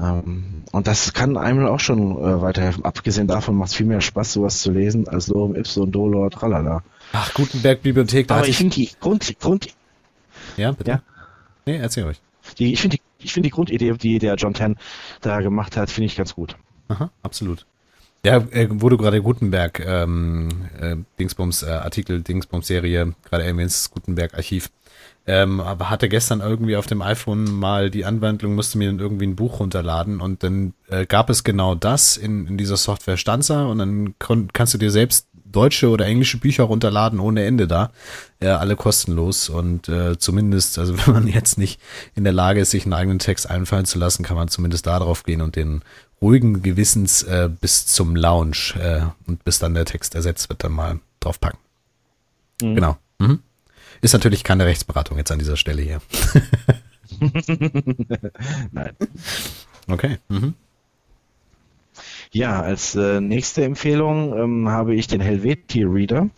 Ähm, 0.00 0.64
und 0.72 0.86
das 0.86 1.12
kann 1.12 1.36
einem 1.36 1.66
auch 1.66 1.80
schon 1.80 2.18
äh, 2.18 2.42
weiterhelfen. 2.42 2.84
Abgesehen 2.84 3.28
davon 3.28 3.54
macht 3.54 3.70
es 3.70 3.76
viel 3.76 3.86
mehr 3.86 4.00
Spaß, 4.00 4.32
sowas 4.32 4.60
zu 4.60 4.72
lesen, 4.72 5.06
als 5.06 5.28
Lorem 5.28 5.54
Ipsum 5.54 5.92
Dolor 5.92 6.30
Tralala. 6.30 6.82
Ach, 7.12 7.34
Gutenberg 7.34 7.82
Bibliothek. 7.82 8.26
Da 8.26 8.38
Aber 8.38 8.48
ich 8.48 8.56
finde 8.56 8.74
die 8.74 8.90
Grund, 9.00 9.38
Grund... 9.38 9.68
Ja, 10.56 10.72
bitte? 10.72 10.90
Ja. 10.90 11.02
Nee, 11.66 11.76
erzähl 11.76 12.04
euch. 12.04 12.20
Die, 12.58 12.72
ich 12.72 12.80
finde 12.80 12.96
die 12.96 13.02
ich 13.24 13.32
finde 13.32 13.48
die 13.48 13.54
Grundidee, 13.54 13.92
die 13.92 14.18
der 14.18 14.34
John 14.34 14.54
Ten 14.54 14.76
da 15.20 15.40
gemacht 15.40 15.76
hat, 15.76 15.90
finde 15.90 16.06
ich 16.06 16.16
ganz 16.16 16.34
gut. 16.34 16.56
Aha, 16.88 17.10
absolut. 17.22 17.66
Ja, 18.24 18.36
äh, 18.36 18.68
wo 18.70 18.88
du 18.88 18.96
gerade 18.96 19.20
Gutenberg 19.20 19.80
ähm, 19.84 20.48
äh, 20.80 20.96
Dingsbums 21.18 21.64
äh, 21.64 21.70
Artikel 21.70 22.22
Dingsbums 22.22 22.68
Serie 22.68 23.14
gerade 23.24 23.44
erwähnst, 23.44 23.90
Gutenberg 23.90 24.34
Archiv. 24.34 24.70
Ähm, 25.24 25.60
aber 25.60 25.88
hatte 25.88 26.08
gestern 26.08 26.40
irgendwie 26.40 26.76
auf 26.76 26.86
dem 26.86 27.00
iPhone 27.00 27.44
mal 27.44 27.90
die 27.90 28.04
Anwendung, 28.04 28.56
musste 28.56 28.78
mir 28.78 28.88
dann 28.88 28.98
irgendwie 28.98 29.26
ein 29.26 29.36
Buch 29.36 29.60
runterladen 29.60 30.20
und 30.20 30.42
dann 30.42 30.74
äh, 30.88 31.06
gab 31.06 31.30
es 31.30 31.44
genau 31.44 31.76
das 31.76 32.16
in, 32.16 32.48
in 32.48 32.58
dieser 32.58 32.76
Software 32.76 33.16
Stanza 33.16 33.66
und 33.66 33.78
dann 33.78 34.14
kannst 34.52 34.74
du 34.74 34.78
dir 34.78 34.90
selbst 34.90 35.28
deutsche 35.52 35.88
oder 35.90 36.06
englische 36.06 36.38
Bücher 36.38 36.64
runterladen 36.64 37.20
ohne 37.20 37.44
Ende 37.44 37.68
da. 37.68 37.92
Äh, 38.40 38.48
alle 38.48 38.76
kostenlos 38.76 39.48
und 39.48 39.88
äh, 39.88 40.18
zumindest, 40.18 40.78
also 40.78 40.96
wenn 41.06 41.14
man 41.14 41.28
jetzt 41.28 41.58
nicht 41.58 41.80
in 42.14 42.24
der 42.24 42.32
Lage 42.32 42.60
ist, 42.60 42.70
sich 42.70 42.84
einen 42.84 42.94
eigenen 42.94 43.18
Text 43.18 43.48
einfallen 43.48 43.84
zu 43.84 43.98
lassen, 43.98 44.24
kann 44.24 44.36
man 44.36 44.48
zumindest 44.48 44.86
da 44.86 44.98
drauf 44.98 45.22
gehen 45.22 45.40
und 45.40 45.56
den 45.56 45.82
ruhigen 46.20 46.62
Gewissens 46.62 47.22
äh, 47.22 47.48
bis 47.60 47.86
zum 47.86 48.16
Launch 48.16 48.74
äh, 48.76 49.02
und 49.26 49.44
bis 49.44 49.58
dann 49.58 49.74
der 49.74 49.84
Text 49.84 50.14
ersetzt 50.14 50.48
wird, 50.48 50.64
dann 50.64 50.72
mal 50.72 51.00
draufpacken. 51.20 51.58
Mhm. 52.60 52.74
Genau. 52.74 52.96
Mhm. 53.18 53.40
Ist 54.00 54.14
natürlich 54.14 54.42
keine 54.42 54.66
Rechtsberatung 54.66 55.16
jetzt 55.18 55.30
an 55.30 55.38
dieser 55.38 55.56
Stelle 55.56 55.82
hier. 55.82 56.00
Nein. 58.72 58.96
Okay. 59.88 60.18
Mhm. 60.28 60.54
Ja, 62.34 62.62
als 62.62 62.94
äh, 62.94 63.20
nächste 63.20 63.62
Empfehlung 63.62 64.34
ähm, 64.34 64.68
habe 64.70 64.94
ich 64.94 65.06
den 65.06 65.20
Helveti 65.20 65.84
Reader. 65.84 66.30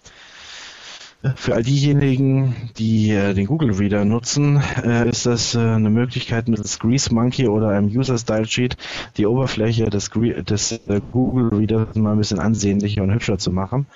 Für 1.37 1.55
all 1.55 1.63
diejenigen, 1.63 2.55
die 2.77 3.11
äh, 3.11 3.33
den 3.33 3.47
Google 3.47 3.71
Reader 3.71 4.05
nutzen, 4.05 4.61
äh, 4.83 5.09
ist 5.09 5.25
das 5.25 5.55
äh, 5.55 5.61
eine 5.61 5.91
Möglichkeit 5.91 6.49
mittels 6.49 6.81
Grease 6.81 7.15
Monkey 7.15 7.47
oder 7.47 7.69
einem 7.69 7.87
User 7.87 8.19
Style 8.19 8.45
Sheet 8.45 8.77
die 9.17 9.27
Oberfläche 9.27 9.89
des, 9.89 10.11
des 10.11 10.73
äh, 10.73 11.01
Google 11.13 11.57
Readers 11.57 11.95
mal 11.95 12.13
ein 12.13 12.19
bisschen 12.19 12.41
ansehnlicher 12.41 13.03
und 13.05 13.15
hübscher 13.15 13.39
zu 13.39 13.53
machen. 13.53 13.87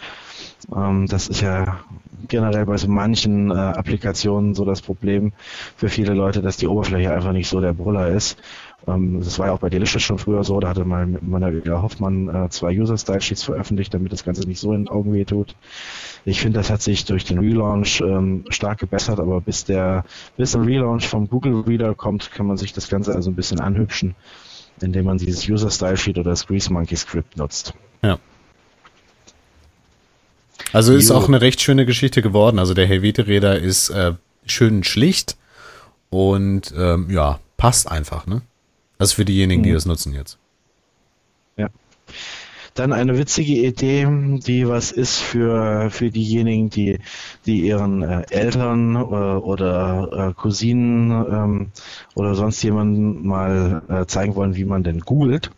Ähm, 0.75 1.07
das 1.07 1.29
ist 1.29 1.41
ja 1.41 1.81
generell 2.27 2.67
bei 2.67 2.77
so 2.77 2.89
manchen 2.89 3.51
äh, 3.51 3.55
Applikationen 3.55 4.55
so 4.55 4.65
das 4.65 4.83
Problem 4.83 5.33
für 5.77 5.89
viele 5.89 6.15
Leute, 6.15 6.43
dass 6.43 6.57
die 6.57 6.67
Oberfläche 6.67 7.13
einfach 7.13 7.33
nicht 7.33 7.49
so 7.49 7.61
der 7.61 7.73
Brüller 7.73 8.09
ist. 8.09 8.39
Ähm, 8.87 9.21
das 9.21 9.39
war 9.39 9.47
ja 9.47 9.53
auch 9.53 9.59
bei 9.59 9.71
Delicious 9.71 10.03
schon 10.03 10.19
früher 10.19 10.45
so, 10.45 10.61
da 10.61 10.69
hatte 10.69 10.85
mal 10.85 11.07
Manuela 11.07 11.83
Hoffmann 11.83 12.29
äh, 12.29 12.49
zwei 12.51 12.79
User-Style-Sheets 12.79 13.43
veröffentlicht, 13.43 13.93
damit 13.93 14.13
das 14.13 14.25
Ganze 14.25 14.47
nicht 14.47 14.61
so 14.61 14.73
in 14.73 14.85
den 14.85 14.89
Augen 14.89 15.13
weh 15.13 15.25
tut. 15.25 15.57
Ich 16.25 16.41
finde, 16.41 16.59
das 16.59 16.71
hat 16.71 16.83
sich 16.83 17.05
durch 17.05 17.25
den 17.25 17.39
Relaunch 17.39 18.01
ähm, 18.01 18.45
stark 18.51 18.79
gebessert, 18.79 19.21
aber 19.21 19.41
bis 19.41 19.65
der 19.65 20.05
bis 20.37 20.55
ein 20.55 20.63
Relaunch 20.63 21.07
vom 21.07 21.29
Google 21.29 21.61
Reader 21.67 21.95
kommt, 21.95 22.31
kann 22.33 22.47
man 22.47 22.57
sich 22.57 22.73
das 22.73 22.89
Ganze 22.89 23.15
also 23.15 23.31
ein 23.31 23.37
bisschen 23.37 23.61
anhübschen, 23.61 24.15
indem 24.81 25.07
man 25.07 25.19
dieses 25.19 25.49
User-Style-Sheet 25.49 26.19
oder 26.19 26.31
das 26.31 26.47
Grease 26.47 26.73
Monkey 26.73 26.97
Script 26.97 27.37
nutzt. 27.37 27.75
Ja. 28.03 28.19
Also 30.73 30.95
ist 30.95 31.11
auch 31.11 31.29
eine 31.29 31.41
recht 31.41 31.61
schöne 31.61 31.87
Geschichte 31.87 32.23
geworden. 32.23 32.59
Also 32.59 32.75
der 32.75 32.87
Helvete-Räder 32.87 33.59
ist 33.59 33.89
äh, 33.91 34.13
schön 34.47 34.85
schlicht 34.85 35.37
und 36.11 36.73
ähm, 36.77 37.09
ja, 37.11 37.41
passt 37.57 37.91
einfach, 37.91 38.27
ne? 38.27 38.43
Ist 38.99 39.13
für 39.13 39.25
diejenigen, 39.25 39.63
die 39.63 39.71
mhm. 39.71 39.75
das 39.75 39.87
nutzen 39.87 40.13
jetzt. 40.15 40.39
Ja. 41.57 41.69
Dann 42.75 42.93
eine 42.93 43.19
witzige 43.19 43.55
Idee, 43.55 44.07
die 44.47 44.69
was 44.69 44.93
ist 44.93 45.19
für, 45.19 45.91
für 45.91 46.11
diejenigen, 46.11 46.71
die, 46.71 46.99
die 47.47 47.61
ihren 47.63 48.03
äh, 48.03 48.25
Eltern 48.31 48.95
äh, 48.95 48.99
oder 48.99 50.31
äh, 50.31 50.35
Cousinen 50.35 51.11
ähm, 51.11 51.73
oder 52.15 52.35
sonst 52.35 52.63
jemanden 52.63 53.27
mal 53.27 53.83
äh, 53.89 54.07
zeigen 54.07 54.35
wollen, 54.37 54.55
wie 54.57 54.65
man 54.65 54.85
denn 54.85 55.01
googelt. 55.01 55.51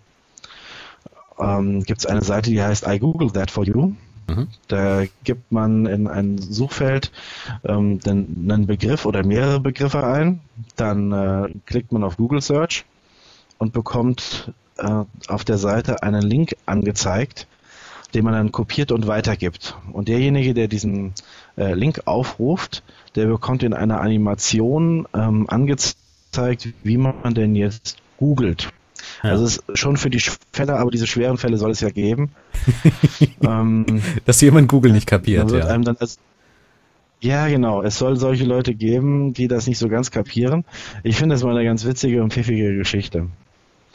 Ähm, 1.39 1.83
Gibt 1.83 2.01
es 2.01 2.07
eine 2.07 2.23
Seite, 2.23 2.51
die 2.51 2.63
heißt 2.63 2.87
I 2.87 2.99
Google 2.99 3.31
That 3.31 3.51
For 3.51 3.65
You. 3.65 3.93
Mhm. 4.31 4.49
Da 4.69 5.05
gibt 5.25 5.51
man 5.51 5.87
in 5.87 6.07
ein 6.07 6.39
Suchfeld 6.39 7.11
ähm, 7.65 7.99
den, 8.01 8.49
einen 8.51 8.67
Begriff 8.67 9.05
oder 9.05 9.25
mehrere 9.25 9.61
Begriffe 9.61 10.05
ein. 10.05 10.41
Dann 10.77 11.13
äh, 11.13 11.49
klickt 11.67 11.93
man 11.93 12.05
auf 12.05 12.17
Google 12.17 12.41
Search 12.41 12.85
und 13.59 13.73
bekommt 13.73 14.53
äh, 14.79 15.05
auf 15.29 15.45
der 15.45 15.59
Seite 15.59 16.03
einen 16.03 16.23
Link 16.23 16.57
angezeigt, 16.67 17.49
den 18.15 18.25
man 18.25 18.35
dann 18.35 18.53
kopiert 18.53 18.93
und 18.93 19.07
weitergibt. 19.07 19.77
Und 19.93 20.09
derjenige, 20.09 20.55
der 20.55 20.69
diesen 20.69 21.13
äh, 21.57 21.75
Link 21.75 22.03
aufruft, 22.07 22.83
der 23.17 23.27
bekommt 23.27 23.63
in 23.63 23.75
einer 23.75 24.01
Animation 24.01 25.09
ähm, 25.13 25.49
angezeigt, 25.49 26.69
wie 26.83 26.97
man 26.97 27.35
denn 27.35 27.57
jetzt 27.57 27.97
googelt. 28.17 28.71
Ja. 29.23 29.31
Also 29.31 29.45
es 29.45 29.57
ist 29.57 29.79
schon 29.79 29.97
für 29.97 30.11
die 30.11 30.23
Fälle, 30.53 30.77
aber 30.77 30.91
diese 30.91 31.07
schweren 31.07 31.39
Fälle 31.39 31.57
soll 31.59 31.71
es 31.71 31.81
ja 31.81 31.91
geben. 31.91 32.31
ähm, 33.43 34.03
Dass 34.25 34.41
jemand 34.41 34.69
Google 34.69 34.93
nicht 34.93 35.07
kapiert, 35.07 35.51
ja. 35.51 35.65
Als, 35.65 36.19
ja, 37.21 37.49
genau. 37.49 37.83
Es 37.83 37.99
soll 37.99 38.17
solche 38.17 38.45
Leute 38.45 38.75
geben, 38.75 39.35
die 39.35 39.47
das 39.47 39.67
nicht 39.67 39.79
so 39.79 39.89
ganz 39.89 40.11
kapieren. 40.11 40.65
Ich 41.03 41.17
finde 41.17 41.35
das 41.35 41.45
mal 41.45 41.55
eine 41.55 41.65
ganz 41.65 41.85
witzige 41.85 42.23
und 42.23 42.33
pfiffige 42.33 42.77
Geschichte. 42.77 43.29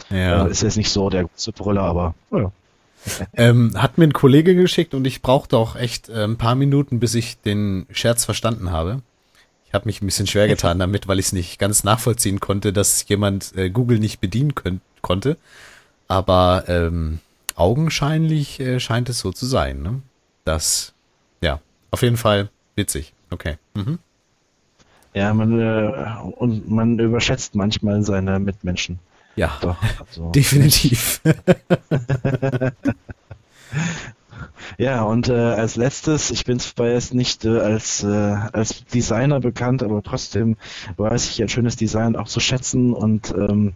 Ja. 0.09 0.45
Äh, 0.45 0.51
ist 0.51 0.61
jetzt 0.61 0.77
nicht 0.77 0.89
so 0.89 1.09
der 1.09 1.23
große 1.23 1.51
Brüller, 1.51 1.81
aber 1.81 2.15
ja. 2.31 2.51
Ähm, 3.33 3.71
hat 3.75 3.99
mir 3.99 4.05
ein 4.05 4.13
Kollege 4.13 4.55
geschickt 4.55 4.95
und 4.95 5.05
ich 5.05 5.21
brauchte 5.21 5.57
auch 5.57 5.75
echt 5.75 6.09
äh, 6.09 6.23
ein 6.23 6.37
paar 6.37 6.55
Minuten, 6.55 6.99
bis 6.99 7.13
ich 7.13 7.39
den 7.39 7.85
Scherz 7.91 8.25
verstanden 8.25 8.71
habe. 8.71 9.03
Ich 9.67 9.75
habe 9.75 9.85
mich 9.85 10.01
ein 10.01 10.07
bisschen 10.07 10.25
schwer 10.25 10.47
getan 10.47 10.79
damit, 10.79 11.07
weil 11.07 11.19
ich 11.19 11.27
es 11.27 11.33
nicht 11.33 11.59
ganz 11.59 11.83
nachvollziehen 11.83 12.39
konnte, 12.39 12.73
dass 12.73 13.07
jemand 13.07 13.55
äh, 13.55 13.69
Google 13.69 13.99
nicht 13.99 14.21
bedienen 14.21 14.55
könnt, 14.55 14.81
konnte. 15.05 15.37
Aber 16.07 16.65
ähm, 16.67 17.19
augenscheinlich 17.55 18.59
äh, 18.59 18.79
scheint 18.79 19.07
es 19.07 19.19
so 19.19 19.31
zu 19.31 19.45
sein. 19.45 19.81
Ne? 19.81 20.01
Das, 20.43 20.93
ja, 21.41 21.61
auf 21.91 22.01
jeden 22.01 22.17
Fall 22.17 22.49
witzig. 22.75 23.13
Okay. 23.29 23.57
Mhm. 23.75 23.99
Ja, 25.13 25.33
man, 25.33 25.59
äh, 25.59 26.07
und 26.37 26.69
man 26.69 26.99
überschätzt 26.99 27.55
manchmal 27.55 28.03
seine 28.03 28.39
Mitmenschen. 28.39 28.99
Ja, 29.35 29.57
Doch, 29.61 29.77
also. 29.99 30.31
definitiv. 30.35 31.21
ja, 34.77 35.03
und 35.03 35.29
äh, 35.29 35.33
als 35.33 35.75
letztes, 35.75 36.31
ich 36.31 36.45
bin 36.45 36.59
zwar 36.59 36.89
jetzt 36.89 37.13
nicht 37.13 37.45
äh, 37.45 37.59
als, 37.59 38.03
äh, 38.03 38.07
als 38.07 38.85
Designer 38.85 39.39
bekannt, 39.39 39.83
aber 39.83 40.01
trotzdem 40.03 40.57
weiß 40.97 41.29
ich 41.29 41.41
ein 41.41 41.49
schönes 41.49 41.75
Design 41.75 42.15
auch 42.15 42.27
zu 42.27 42.39
schätzen 42.39 42.93
und 42.93 43.33
ähm, 43.35 43.73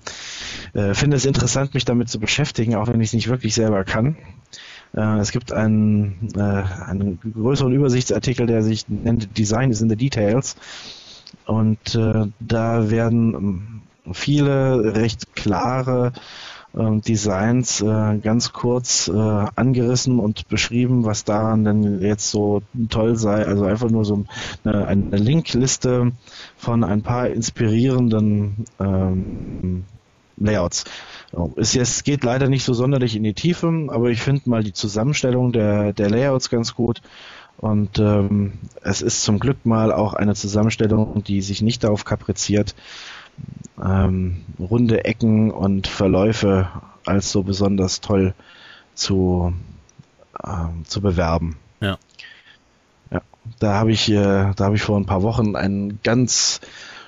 äh, 0.73 0.93
finde 0.93 1.17
es 1.17 1.25
interessant, 1.25 1.73
mich 1.73 1.85
damit 1.85 2.09
zu 2.09 2.19
beschäftigen, 2.19 2.75
auch 2.75 2.87
wenn 2.87 3.01
ich 3.01 3.09
es 3.09 3.13
nicht 3.13 3.29
wirklich 3.29 3.53
selber 3.53 3.83
kann. 3.83 4.17
Äh, 4.95 5.19
es 5.19 5.31
gibt 5.31 5.51
einen, 5.51 6.29
äh, 6.35 6.39
einen 6.39 7.19
größeren 7.19 7.73
Übersichtsartikel, 7.73 8.47
der 8.47 8.63
sich 8.63 8.87
nennt 8.87 9.37
Design 9.37 9.71
is 9.71 9.81
in 9.81 9.89
the 9.89 9.95
Details. 9.95 10.55
Und 11.45 11.95
äh, 11.95 12.27
da 12.39 12.89
werden 12.89 13.83
viele 14.11 14.95
recht 14.95 15.35
klare 15.35 16.13
Designs 16.73 17.81
äh, 17.81 18.17
ganz 18.19 18.53
kurz 18.53 19.07
äh, 19.07 19.11
angerissen 19.11 20.19
und 20.19 20.47
beschrieben, 20.49 21.03
was 21.03 21.23
daran 21.23 21.63
denn 21.63 22.01
jetzt 22.01 22.29
so 22.29 22.61
toll 22.89 23.15
sei. 23.15 23.45
Also 23.45 23.63
einfach 23.63 23.89
nur 23.89 24.05
so 24.05 24.25
eine, 24.63 24.85
eine 24.85 25.17
Linkliste 25.17 26.11
von 26.57 26.83
ein 26.83 27.01
paar 27.01 27.27
inspirierenden 27.27 28.65
ähm, 28.79 29.85
Layouts. 30.37 30.85
Es 31.57 31.73
jetzt 31.73 32.05
geht 32.05 32.23
leider 32.23 32.47
nicht 32.47 32.63
so 32.63 32.73
sonderlich 32.73 33.15
in 33.15 33.23
die 33.23 33.33
Tiefe, 33.33 33.87
aber 33.89 34.09
ich 34.09 34.21
finde 34.21 34.49
mal 34.49 34.63
die 34.63 34.73
Zusammenstellung 34.73 35.51
der, 35.51 35.93
der 35.93 36.09
Layouts 36.09 36.49
ganz 36.49 36.75
gut. 36.75 37.01
Und 37.57 37.99
ähm, 37.99 38.53
es 38.81 39.01
ist 39.01 39.23
zum 39.23 39.37
Glück 39.37 39.65
mal 39.65 39.91
auch 39.91 40.13
eine 40.13 40.33
Zusammenstellung, 40.33 41.23
die 41.25 41.41
sich 41.41 41.61
nicht 41.61 41.83
darauf 41.83 42.05
kapriziert, 42.05 42.73
ähm, 43.83 44.43
runde 44.59 45.05
Ecken 45.05 45.51
und 45.51 45.87
Verläufe 45.87 46.69
als 47.05 47.31
so 47.31 47.43
besonders 47.43 48.01
toll 48.01 48.33
zu, 48.93 49.53
ähm, 50.45 50.83
zu 50.85 51.01
bewerben. 51.01 51.57
Ja. 51.81 51.97
Ja, 53.11 53.21
da 53.59 53.73
habe 53.75 53.91
ich, 53.91 54.09
äh, 54.09 54.53
da 54.55 54.65
habe 54.65 54.75
ich 54.75 54.81
vor 54.81 54.97
ein 54.97 55.05
paar 55.05 55.23
Wochen 55.23 55.55
einen 55.55 55.99
ganz 56.03 56.61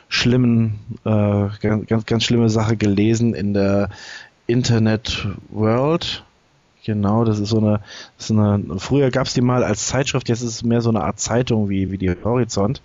schlimmen, 0.09 0.79
äh, 1.05 1.49
ganz, 1.61 1.87
ganz, 1.87 2.05
ganz 2.05 2.23
schlimme 2.23 2.49
Sache 2.49 2.77
gelesen 2.77 3.33
in 3.33 3.53
der 3.53 3.89
Internet 4.47 5.27
World. 5.49 6.23
Genau, 6.83 7.25
das 7.25 7.39
ist 7.39 7.49
so 7.49 7.59
eine, 7.59 7.81
ist 8.17 8.31
eine 8.31 8.79
früher 8.79 9.11
gab 9.11 9.27
es 9.27 9.33
die 9.33 9.41
mal 9.41 9.63
als 9.63 9.87
Zeitschrift, 9.87 10.29
jetzt 10.29 10.41
ist 10.41 10.49
es 10.49 10.63
mehr 10.63 10.81
so 10.81 10.89
eine 10.89 11.03
Art 11.03 11.19
Zeitung 11.19 11.69
wie, 11.69 11.91
wie 11.91 11.97
die 11.97 12.09
Horizont. 12.23 12.81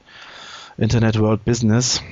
Internet 0.77 1.19
World 1.19 1.45
Business. 1.47 2.03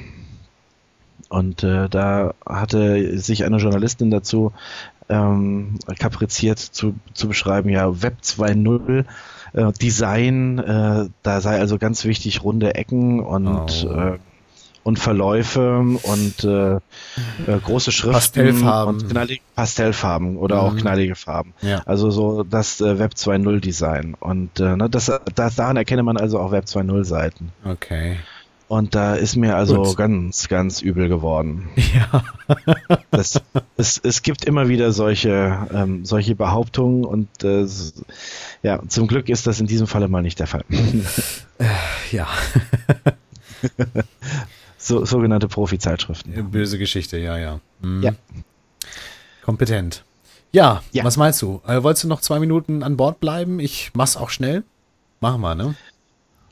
Und 1.28 1.62
äh, 1.62 1.88
da 1.88 2.34
hatte 2.46 3.18
sich 3.18 3.44
eine 3.44 3.56
Journalistin 3.56 4.10
dazu 4.10 4.52
ähm, 5.08 5.78
kapriziert 5.98 6.58
zu, 6.58 6.94
zu 7.12 7.28
beschreiben, 7.28 7.68
ja, 7.68 8.02
Web 8.02 8.16
2.0 8.22 9.04
äh, 9.52 9.72
Design, 9.72 10.58
äh, 10.58 11.08
da 11.22 11.40
sei 11.40 11.58
also 11.58 11.78
ganz 11.78 12.04
wichtig 12.04 12.42
runde 12.42 12.74
Ecken 12.74 13.20
und 13.20 13.86
oh. 13.88 13.92
äh, 13.92 14.18
und 14.84 14.98
Verläufe 14.98 15.78
und 15.78 16.44
äh, 16.44 16.74
äh, 16.74 16.80
große 17.64 17.90
Schriften 17.90 18.12
Pastellfarben. 18.12 18.94
und 18.94 19.08
knallige 19.08 19.42
Pastellfarben 19.56 20.36
oder 20.36 20.56
mhm. 20.56 20.60
auch 20.60 20.76
knallige 20.76 21.14
Farben. 21.14 21.54
Ja. 21.62 21.80
Also 21.86 22.10
so 22.10 22.42
das 22.42 22.82
äh, 22.82 22.98
Web 22.98 23.14
2.0 23.14 23.60
Design 23.60 24.14
und 24.20 24.60
äh, 24.60 24.76
ne, 24.76 24.90
das, 24.90 25.10
das 25.34 25.56
daran 25.56 25.78
erkenne 25.78 26.02
man 26.02 26.18
also 26.18 26.38
auch 26.38 26.52
Web 26.52 26.66
2.0 26.66 27.04
Seiten. 27.04 27.50
Okay. 27.64 28.18
Und 28.66 28.94
da 28.94 29.14
ist 29.14 29.36
mir 29.36 29.56
also 29.56 29.82
Gut. 29.82 29.96
ganz, 29.96 30.48
ganz 30.48 30.80
übel 30.80 31.08
geworden. 31.08 31.68
Ja. 31.94 32.24
das, 33.10 33.40
es, 33.76 34.00
es 34.02 34.22
gibt 34.22 34.44
immer 34.44 34.68
wieder 34.68 34.92
solche, 34.92 35.68
ähm, 35.72 36.04
solche 36.04 36.34
Behauptungen 36.34 37.04
und 37.04 37.28
äh, 37.44 37.66
ja, 38.62 38.80
zum 38.88 39.06
Glück 39.06 39.28
ist 39.28 39.46
das 39.46 39.60
in 39.60 39.66
diesem 39.66 39.86
Falle 39.86 40.08
mal 40.08 40.22
nicht 40.22 40.40
der 40.40 40.46
Fall. 40.46 40.64
Äh, 41.58 41.66
ja. 42.10 42.26
so, 44.78 45.04
sogenannte 45.04 45.46
Profi-Zeitschriften. 45.46 46.50
Böse 46.50 46.78
Geschichte, 46.78 47.18
ja, 47.18 47.38
ja. 47.38 47.60
Mhm. 47.80 48.02
Ja. 48.02 48.12
Kompetent. 49.42 50.04
Ja, 50.52 50.82
ja, 50.92 51.04
was 51.04 51.16
meinst 51.16 51.42
du? 51.42 51.60
Äh, 51.66 51.82
wolltest 51.82 52.04
du 52.04 52.08
noch 52.08 52.20
zwei 52.20 52.38
Minuten 52.40 52.82
an 52.82 52.96
Bord 52.96 53.20
bleiben? 53.20 53.60
Ich 53.60 53.90
mach's 53.94 54.16
auch 54.16 54.30
schnell. 54.30 54.64
Machen 55.20 55.40
wir, 55.40 55.54
ne? 55.54 55.74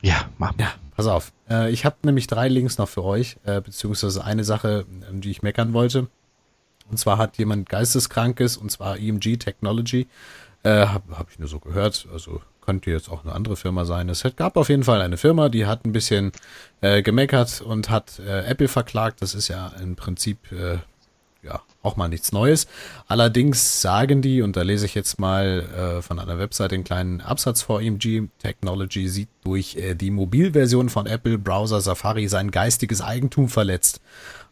Ja, 0.02 0.26
machen 0.38 0.54
wir. 0.58 0.66
Ja, 0.66 0.72
pass 0.96 1.06
auf. 1.06 1.32
Äh, 1.48 1.70
ich 1.70 1.84
habe 1.84 1.96
nämlich 2.02 2.26
drei 2.26 2.48
Links 2.48 2.78
noch 2.78 2.88
für 2.88 3.04
euch, 3.04 3.36
äh, 3.44 3.60
beziehungsweise 3.60 4.24
eine 4.24 4.44
Sache, 4.44 4.86
ähm, 5.08 5.20
die 5.20 5.30
ich 5.30 5.42
meckern 5.42 5.72
wollte. 5.72 6.08
Und 6.90 6.98
zwar 6.98 7.18
hat 7.18 7.38
jemand 7.38 7.68
Geisteskrankes, 7.68 8.56
und 8.56 8.70
zwar 8.70 8.98
EMG 8.98 9.38
Technology. 9.38 10.08
Äh, 10.62 10.86
habe 10.86 11.18
hab 11.18 11.30
ich 11.30 11.38
nur 11.38 11.48
so 11.48 11.58
gehört. 11.58 12.06
Also 12.12 12.40
könnte 12.60 12.90
jetzt 12.90 13.10
auch 13.10 13.24
eine 13.24 13.34
andere 13.34 13.56
Firma 13.56 13.84
sein. 13.84 14.08
Es 14.08 14.24
gab 14.36 14.56
auf 14.56 14.68
jeden 14.68 14.84
Fall 14.84 15.02
eine 15.02 15.16
Firma, 15.16 15.48
die 15.48 15.66
hat 15.66 15.84
ein 15.84 15.92
bisschen 15.92 16.32
äh, 16.80 17.02
gemeckert 17.02 17.60
und 17.60 17.90
hat 17.90 18.20
äh, 18.20 18.44
Apple 18.44 18.68
verklagt. 18.68 19.20
Das 19.20 19.34
ist 19.34 19.48
ja 19.48 19.68
im 19.82 19.96
Prinzip 19.96 20.52
äh, 20.52 20.78
ja 21.42 21.60
auch 21.82 21.96
mal 21.96 22.08
nichts 22.08 22.32
Neues. 22.32 22.66
Allerdings 23.08 23.82
sagen 23.82 24.22
die, 24.22 24.42
und 24.42 24.56
da 24.56 24.62
lese 24.62 24.86
ich 24.86 24.94
jetzt 24.94 25.18
mal 25.18 25.98
äh, 25.98 26.02
von 26.02 26.18
einer 26.18 26.38
Webseite 26.38 26.76
einen 26.76 26.84
kleinen 26.84 27.20
Absatz 27.20 27.62
vor, 27.62 27.80
EMG 27.80 28.28
Technology 28.38 29.08
sieht 29.08 29.28
durch 29.42 29.76
äh, 29.76 29.94
die 29.94 30.10
Mobilversion 30.10 30.88
von 30.88 31.06
Apple 31.06 31.38
Browser 31.38 31.80
Safari 31.80 32.28
sein 32.28 32.50
geistiges 32.50 33.00
Eigentum 33.00 33.48
verletzt. 33.48 34.00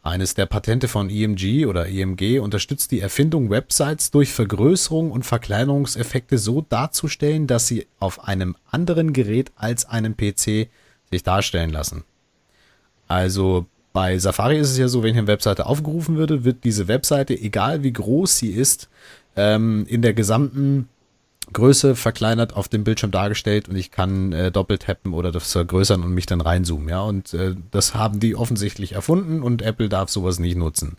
Eines 0.02 0.35
der 0.35 0.47
Patente 0.47 0.88
von 0.88 1.11
EMG 1.11 1.66
oder 1.66 1.87
EMG 1.87 2.40
unterstützt 2.40 2.90
die 2.90 3.00
Erfindung, 3.00 3.50
Websites 3.50 4.11
durch 4.11 4.32
Vergrößerung 4.32 5.12
und 5.12 5.25
Verkleinerungseffekte 5.25 6.38
so 6.38 6.62
darzustellen, 6.62 7.47
dass 7.47 7.68
sie 7.68 7.87
auf 7.99 8.25
einem 8.25 8.56
anderen 8.70 9.12
Gerät 9.12 9.52
als 9.56 9.85
einem 9.85 10.16
PC 10.16 10.68
sich 11.11 11.23
darstellen 11.23 11.70
lassen. 11.70 12.04
Also 13.09 13.66
bei 13.92 14.18
Safari 14.18 14.59
ist 14.59 14.70
es 14.70 14.78
ja 14.78 14.88
so, 14.88 15.02
wenn 15.02 15.12
hier 15.12 15.23
eine 15.23 15.28
Webseite 15.28 15.66
aufgerufen 15.66 16.16
würde, 16.16 16.44
wird 16.44 16.64
diese 16.64 16.88
Webseite, 16.88 17.35
egal 17.35 17.82
wie 17.82 17.92
groß 17.92 18.37
sie 18.37 18.50
ist, 18.50 18.88
ähm, 19.37 19.85
in 19.88 20.02
der 20.02 20.14
gesamten 20.14 20.88
Größe 21.52 21.97
verkleinert 21.97 22.54
auf 22.54 22.68
dem 22.68 22.85
Bildschirm 22.85 23.11
dargestellt 23.11 23.68
und 23.68 23.76
ich 23.76 23.90
kann 23.90 24.32
äh, 24.32 24.52
doppelt 24.52 24.82
tappen 24.82 25.12
oder 25.14 25.32
das 25.32 25.50
vergrößern 25.50 26.02
und 26.04 26.14
mich 26.14 26.26
dann 26.26 26.40
reinzoomen, 26.40 26.88
ja. 26.88 27.02
Und 27.02 27.35
äh, 27.35 27.56
das 27.70 27.94
haben 27.94 28.20
die 28.20 28.37
offensichtlich 28.37 28.92
erfunden 28.92 29.42
und 29.42 29.62
Apple 29.62 29.88
darf 29.88 30.11
sowas 30.11 30.38
nicht 30.38 30.56
nutzen. 30.56 30.97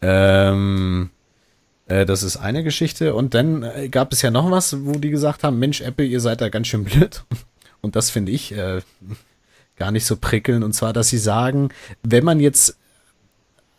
Ähm, 0.00 1.10
äh, 1.86 2.06
das 2.06 2.22
ist 2.22 2.36
eine 2.36 2.62
Geschichte. 2.62 3.14
Und 3.14 3.34
dann 3.34 3.62
äh, 3.62 3.88
gab 3.88 4.12
es 4.12 4.22
ja 4.22 4.30
noch 4.30 4.50
was, 4.50 4.84
wo 4.84 4.92
die 4.92 5.10
gesagt 5.10 5.44
haben, 5.44 5.58
Mensch, 5.58 5.80
Apple, 5.80 6.06
ihr 6.06 6.20
seid 6.20 6.40
da 6.40 6.48
ganz 6.48 6.68
schön 6.68 6.84
blöd. 6.84 7.24
Und 7.80 7.96
das 7.96 8.10
finde 8.10 8.32
ich 8.32 8.52
äh, 8.52 8.80
gar 9.76 9.90
nicht 9.90 10.06
so 10.06 10.16
prickelnd. 10.16 10.64
Und 10.64 10.72
zwar, 10.72 10.92
dass 10.92 11.08
sie 11.08 11.18
sagen, 11.18 11.70
wenn 12.02 12.24
man 12.24 12.40
jetzt 12.40 12.76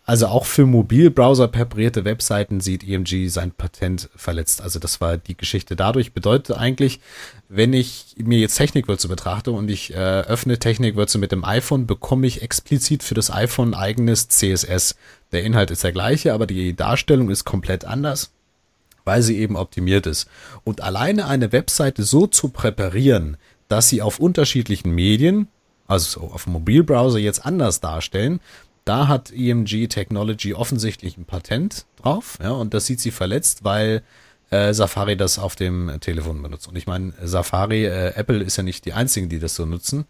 also 0.07 0.27
auch 0.27 0.45
für 0.45 0.67
Mobilbrowser 0.67 1.47
präparierte 1.47 2.05
Webseiten 2.05 2.59
sieht 2.59 2.87
EMG 2.87 3.27
sein 3.27 3.51
Patent 3.51 4.07
verletzt. 4.15 4.61
Also 4.61 4.77
das 4.77 5.01
war 5.01 5.17
die 5.17 5.35
Geschichte 5.35 5.75
dadurch. 5.75 6.13
Bedeutet 6.13 6.55
eigentlich, 6.55 6.99
wenn 7.49 7.73
ich 7.73 8.15
mir 8.17 8.37
jetzt 8.37 8.55
Technikwürze 8.55 9.07
betrachte 9.07 9.51
und 9.51 9.67
ich 9.67 9.93
äh, 9.93 9.97
öffne 9.97 10.59
Technikwürze 10.59 11.17
mit 11.17 11.31
dem 11.31 11.43
iPhone, 11.43 11.87
bekomme 11.87 12.27
ich 12.27 12.43
explizit 12.43 13.01
für 13.01 13.15
das 13.15 13.31
iPhone 13.31 13.73
eigenes 13.73 14.27
CSS. 14.29 14.95
Der 15.31 15.43
Inhalt 15.43 15.71
ist 15.71 15.83
der 15.83 15.91
gleiche, 15.91 16.33
aber 16.33 16.45
die 16.45 16.75
Darstellung 16.75 17.31
ist 17.31 17.43
komplett 17.43 17.83
anders, 17.83 18.31
weil 19.05 19.23
sie 19.23 19.39
eben 19.39 19.55
optimiert 19.55 20.05
ist. 20.05 20.27
Und 20.63 20.81
alleine 20.81 21.25
eine 21.25 21.51
Webseite 21.51 22.03
so 22.03 22.27
zu 22.27 22.49
präparieren, 22.49 23.37
dass 23.69 23.89
sie 23.89 24.03
auf 24.03 24.19
unterschiedlichen 24.19 24.91
Medien, 24.93 25.47
also 25.87 26.21
auf 26.21 26.45
dem 26.45 26.53
Mobilbrowser 26.53 27.19
jetzt 27.19 27.45
anders 27.45 27.79
darstellen, 27.79 28.39
da 28.85 29.07
hat 29.07 29.31
EMG 29.31 29.87
Technology 29.87 30.53
offensichtlich 30.53 31.17
ein 31.17 31.25
Patent 31.25 31.85
drauf, 32.01 32.37
ja, 32.41 32.51
und 32.51 32.73
das 32.73 32.85
sieht 32.85 32.99
sie 32.99 33.11
verletzt, 33.11 33.63
weil 33.63 34.03
äh, 34.51 34.73
Safari 34.73 35.17
das 35.17 35.39
auf 35.39 35.55
dem 35.55 35.91
Telefon 36.01 36.41
benutzt. 36.41 36.67
Und 36.67 36.75
ich 36.75 36.85
meine, 36.85 37.13
Safari, 37.23 37.85
äh, 37.85 38.13
Apple 38.15 38.43
ist 38.43 38.57
ja 38.57 38.63
nicht 38.63 38.85
die 38.85 38.93
einzigen, 38.93 39.27
die 39.27 39.39
das 39.39 39.55
so 39.55 39.65
nutzen. 39.65 40.05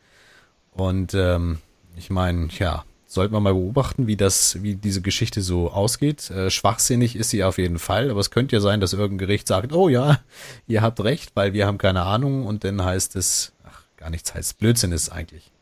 Und 0.72 1.14
ähm, 1.14 1.60
ich 1.96 2.10
meine, 2.10 2.50
ja, 2.60 2.84
sollten 3.06 3.34
wir 3.34 3.40
mal 3.40 3.54
beobachten, 3.54 4.08
wie 4.08 4.18
das, 4.18 4.62
wie 4.62 4.76
diese 4.76 5.02
Geschichte 5.02 5.42
so 5.42 5.72
ausgeht. 5.72 6.30
Äh, 6.30 6.50
schwachsinnig 6.50 7.16
ist 7.16 7.30
sie 7.30 7.44
auf 7.44 7.58
jeden 7.58 7.80
Fall, 7.80 8.12
aber 8.12 8.20
es 8.20 8.30
könnte 8.30 8.58
ja 8.58 8.60
sein, 8.60 8.82
dass 8.82 8.92
irgendein 8.92 9.20
Gericht 9.20 9.48
sagt, 9.48 9.72
oh 9.72 9.88
ja, 9.88 10.20
ihr 10.68 10.82
habt 10.82 11.02
recht, 11.02 11.32
weil 11.36 11.54
wir 11.54 11.66
haben 11.66 11.78
keine 11.78 12.04
Ahnung 12.04 12.46
und 12.46 12.66
dann 12.66 12.84
heißt 12.84 13.16
es, 13.16 13.54
ach, 13.64 13.84
gar 13.96 14.10
nichts 14.10 14.34
heißt, 14.34 14.60
Blödsinn 14.60 14.92
ist 14.92 15.10
eigentlich. 15.10 15.55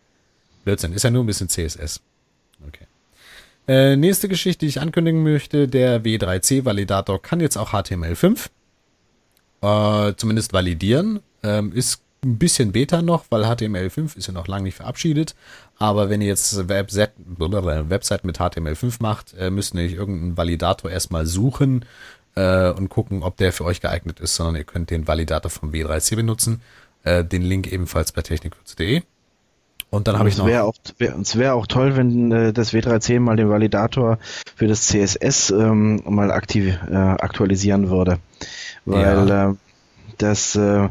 Blödsinn 0.63 0.93
ist 0.93 1.03
ja 1.03 1.11
nur 1.11 1.23
ein 1.23 1.27
bisschen 1.27 1.49
CSS. 1.49 2.01
Okay. 2.67 2.85
Äh, 3.67 3.95
nächste 3.95 4.27
Geschichte, 4.27 4.65
die 4.65 4.69
ich 4.69 4.81
ankündigen 4.81 5.23
möchte, 5.23 5.67
der 5.67 6.03
W3C-Validator 6.03 7.21
kann 7.21 7.39
jetzt 7.39 7.57
auch 7.57 7.71
HTML5 7.71 8.49
äh, 9.63 10.13
zumindest 10.17 10.53
validieren. 10.53 11.21
Ähm, 11.43 11.71
ist 11.73 12.01
ein 12.23 12.37
bisschen 12.37 12.71
Beta 12.71 13.01
noch, 13.01 13.25
weil 13.29 13.43
HTML5 13.43 14.17
ist 14.17 14.27
ja 14.27 14.33
noch 14.33 14.47
lange 14.47 14.65
nicht 14.65 14.75
verabschiedet. 14.75 15.35
Aber 15.77 16.09
wenn 16.09 16.21
ihr 16.21 16.27
jetzt 16.27 16.69
Webset, 16.69 17.11
Website 17.37 18.23
mit 18.23 18.39
HTML5 18.39 18.95
macht, 18.99 19.33
äh, 19.37 19.49
müsst 19.49 19.73
ihr 19.73 19.81
nicht 19.81 19.95
irgendeinen 19.95 20.37
Validator 20.37 20.91
erstmal 20.91 21.25
suchen 21.25 21.85
äh, 22.35 22.69
und 22.69 22.89
gucken, 22.89 23.23
ob 23.23 23.37
der 23.37 23.53
für 23.53 23.65
euch 23.65 23.81
geeignet 23.81 24.19
ist, 24.19 24.35
sondern 24.35 24.55
ihr 24.55 24.63
könnt 24.63 24.89
den 24.89 25.07
Validator 25.07 25.51
vom 25.51 25.71
W3C 25.71 26.15
benutzen. 26.15 26.61
Äh, 27.03 27.25
den 27.25 27.41
Link 27.41 27.71
ebenfalls 27.71 28.11
bei 28.11 28.21
technikwürze.de. 28.21 29.01
Und 29.93 30.07
dann 30.07 30.17
habe 30.17 30.27
ich 30.27 30.37
noch. 30.39 30.47
Wär 30.47 30.65
auch, 30.65 30.73
wär, 30.97 31.15
es 31.19 31.37
wäre 31.37 31.53
auch 31.53 31.67
toll, 31.67 31.95
wenn 31.95 32.31
äh, 32.31 32.51
das 32.51 32.73
W3C 32.73 33.19
mal 33.19 33.35
den 33.35 33.47
Validator 33.49 34.17
für 34.55 34.65
das 34.65 34.87
CSS 34.87 35.51
ähm, 35.51 36.01
mal 36.05 36.31
aktiv, 36.31 36.79
äh, 36.89 36.95
aktualisieren 36.95 37.91
würde. 37.91 38.17
Weil 38.85 39.29
ja. 39.29 39.51
äh, 39.51 39.55
das 40.17 40.55
äh, 40.55 40.89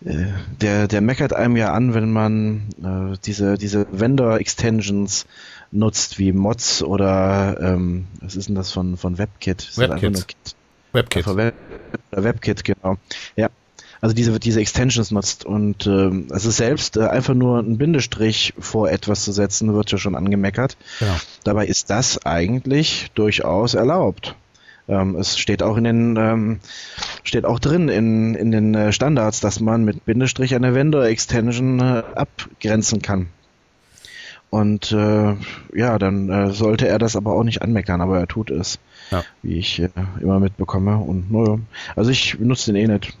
der, 0.00 0.88
der 0.88 1.00
meckert 1.02 1.34
einem 1.34 1.56
ja 1.56 1.74
an, 1.74 1.92
wenn 1.92 2.10
man 2.10 2.68
äh, 2.82 3.18
diese, 3.26 3.58
diese 3.58 3.86
Vendor-Extensions 3.92 5.26
nutzt, 5.70 6.18
wie 6.18 6.32
Mods 6.32 6.82
oder 6.82 7.58
ähm, 7.60 8.06
was 8.22 8.36
ist 8.36 8.48
denn 8.48 8.54
das 8.54 8.72
von, 8.72 8.96
von 8.96 9.18
WebKit? 9.18 9.76
WebKit. 9.76 10.24
WebKit. 10.94 11.26
Web, 11.36 11.54
WebKit, 12.12 12.64
genau. 12.64 12.96
Ja, 13.36 13.50
also 14.00 14.14
diese, 14.14 14.38
diese 14.38 14.60
Extensions 14.60 15.10
nutzt. 15.10 15.44
Und 15.44 15.86
ähm, 15.86 16.28
also 16.30 16.50
selbst 16.50 16.96
äh, 16.96 17.06
einfach 17.06 17.34
nur 17.34 17.58
einen 17.58 17.78
Bindestrich 17.78 18.54
vor 18.58 18.90
etwas 18.90 19.24
zu 19.24 19.32
setzen, 19.32 19.74
wird 19.74 19.90
ja 19.90 19.98
schon 19.98 20.14
angemeckert. 20.14 20.76
Ja. 21.00 21.18
Dabei 21.44 21.66
ist 21.66 21.90
das 21.90 22.24
eigentlich 22.24 23.10
durchaus 23.14 23.74
erlaubt. 23.74 24.36
Ähm, 24.88 25.16
es 25.16 25.38
steht 25.38 25.62
auch 25.62 25.76
in 25.76 25.84
den 25.84 26.16
ähm, 26.16 26.60
steht 27.22 27.44
auch 27.44 27.58
drin 27.58 27.88
in, 27.88 28.34
in 28.34 28.50
den 28.50 28.74
äh, 28.74 28.92
Standards, 28.92 29.40
dass 29.40 29.60
man 29.60 29.84
mit 29.84 30.06
Bindestrich 30.06 30.54
eine 30.54 30.74
Vendor-Extension 30.74 31.80
äh, 31.80 32.02
abgrenzen 32.14 33.02
kann. 33.02 33.28
Und 34.50 34.92
äh, 34.92 35.34
ja, 35.74 35.98
dann 35.98 36.30
äh, 36.30 36.50
sollte 36.52 36.88
er 36.88 36.98
das 36.98 37.16
aber 37.16 37.34
auch 37.34 37.44
nicht 37.44 37.60
anmeckern, 37.60 38.00
aber 38.00 38.18
er 38.18 38.26
tut 38.26 38.50
es. 38.50 38.78
Ja. 39.10 39.24
Wie 39.42 39.58
ich 39.58 39.80
äh, 39.80 39.88
immer 40.20 40.40
mitbekomme. 40.40 40.98
Und 40.98 41.30
naja, 41.30 41.58
also 41.96 42.10
ich 42.10 42.38
benutze 42.38 42.72
den 42.72 42.76
eh 42.76 42.86
nicht. 42.86 43.16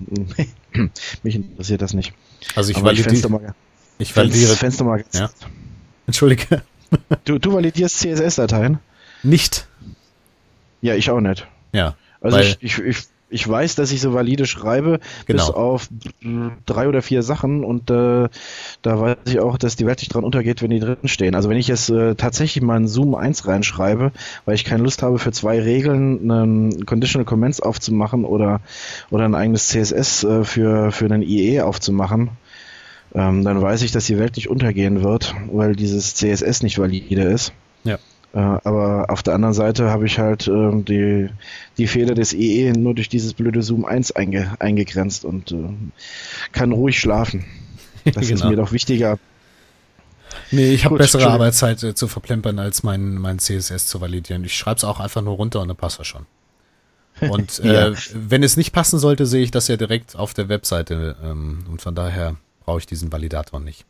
Mich 1.22 1.34
interessiert 1.34 1.82
das 1.82 1.94
nicht. 1.94 2.12
Also 2.54 2.70
ich 2.70 2.82
validiere. 2.82 3.28
Mal, 3.28 3.54
ich 3.98 4.14
validiere. 4.14 4.54
Fenster 4.54 4.84
mal 4.84 5.04
ja. 5.12 5.30
Entschuldige. 6.06 6.62
Du, 7.26 7.38
du 7.38 7.52
validierst 7.52 7.98
CSS-Dateien? 7.98 8.78
Nicht. 9.22 9.68
Ja, 10.80 10.94
ich 10.94 11.10
auch 11.10 11.20
nicht. 11.20 11.46
Ja. 11.74 11.96
Also 12.22 12.38
ich, 12.38 12.56
ich, 12.62 12.78
ich 12.78 12.96
ich 13.30 13.46
weiß, 13.46 13.74
dass 13.74 13.92
ich 13.92 14.00
so 14.00 14.14
valide 14.14 14.46
schreibe, 14.46 15.00
genau. 15.26 15.46
bis 15.46 15.54
auf 15.54 15.88
drei 16.66 16.88
oder 16.88 17.02
vier 17.02 17.22
Sachen 17.22 17.64
und 17.64 17.90
äh, 17.90 18.28
da 18.82 19.00
weiß 19.00 19.16
ich 19.26 19.40
auch, 19.40 19.58
dass 19.58 19.76
die 19.76 19.86
Welt 19.86 19.98
nicht 20.00 20.14
dran 20.14 20.24
untergeht, 20.24 20.62
wenn 20.62 20.70
die 20.70 20.80
drin 20.80 20.96
stehen. 21.04 21.34
Also 21.34 21.48
wenn 21.50 21.58
ich 21.58 21.68
jetzt 21.68 21.90
äh, 21.90 22.14
tatsächlich 22.14 22.62
mal 22.64 22.76
einen 22.76 22.88
Zoom 22.88 23.14
1 23.14 23.46
reinschreibe, 23.46 24.12
weil 24.44 24.54
ich 24.54 24.64
keine 24.64 24.82
Lust 24.82 25.02
habe, 25.02 25.18
für 25.18 25.32
zwei 25.32 25.60
Regeln 25.60 26.30
einen 26.30 26.86
Conditional 26.86 27.26
Comments 27.26 27.60
aufzumachen 27.60 28.24
oder, 28.24 28.60
oder 29.10 29.24
ein 29.24 29.34
eigenes 29.34 29.68
CSS 29.68 30.24
äh, 30.24 30.44
für, 30.44 30.90
für 30.92 31.04
einen 31.04 31.22
IE 31.22 31.60
aufzumachen, 31.60 32.30
ähm, 33.14 33.44
dann 33.44 33.60
weiß 33.60 33.82
ich, 33.82 33.92
dass 33.92 34.06
die 34.06 34.18
Welt 34.18 34.36
nicht 34.36 34.48
untergehen 34.48 35.02
wird, 35.02 35.34
weil 35.50 35.74
dieses 35.74 36.14
CSS 36.14 36.62
nicht 36.62 36.78
valide 36.78 37.22
ist. 37.22 37.52
Ja. 37.84 37.98
Äh, 38.38 38.60
aber 38.62 39.06
auf 39.08 39.24
der 39.24 39.34
anderen 39.34 39.54
Seite 39.54 39.90
habe 39.90 40.06
ich 40.06 40.20
halt 40.20 40.46
äh, 40.46 40.70
die, 40.82 41.28
die 41.76 41.86
Fehler 41.88 42.14
des 42.14 42.32
EE 42.32 42.72
nur 42.72 42.94
durch 42.94 43.08
dieses 43.08 43.34
blöde 43.34 43.62
Zoom 43.62 43.84
1 43.84 44.12
einge, 44.12 44.54
eingegrenzt 44.60 45.24
und 45.24 45.50
äh, 45.50 45.68
kann 46.52 46.72
ruhig 46.72 46.98
schlafen. 46.98 47.44
Das 48.04 48.28
genau. 48.28 48.44
ist 48.44 48.44
mir 48.48 48.56
doch 48.56 48.72
wichtiger. 48.72 49.18
Nee, 50.50 50.72
ich 50.72 50.86
habe 50.86 50.96
bessere 50.96 51.26
Arbeitszeit 51.28 51.82
äh, 51.82 51.94
zu 51.94 52.08
verplempern, 52.08 52.58
als 52.58 52.82
mein, 52.82 53.16
mein 53.16 53.38
CSS 53.38 53.86
zu 53.86 54.00
validieren. 54.00 54.44
Ich 54.44 54.56
schreibe 54.56 54.78
es 54.78 54.84
auch 54.84 54.98
einfach 54.98 55.20
nur 55.20 55.34
runter 55.34 55.60
und 55.60 55.68
dann 55.68 55.76
passt 55.76 55.98
das 55.98 56.06
schon. 56.06 56.24
Und 57.20 57.58
äh, 57.64 57.90
ja. 57.90 57.96
wenn 58.14 58.42
es 58.42 58.56
nicht 58.56 58.72
passen 58.72 58.98
sollte, 58.98 59.26
sehe 59.26 59.42
ich 59.42 59.50
das 59.50 59.68
ja 59.68 59.76
direkt 59.76 60.16
auf 60.16 60.32
der 60.32 60.48
Webseite. 60.48 61.16
Ähm, 61.22 61.66
und 61.70 61.82
von 61.82 61.94
daher 61.94 62.36
brauche 62.64 62.78
ich 62.78 62.86
diesen 62.86 63.12
Validator 63.12 63.60
nicht. 63.60 63.84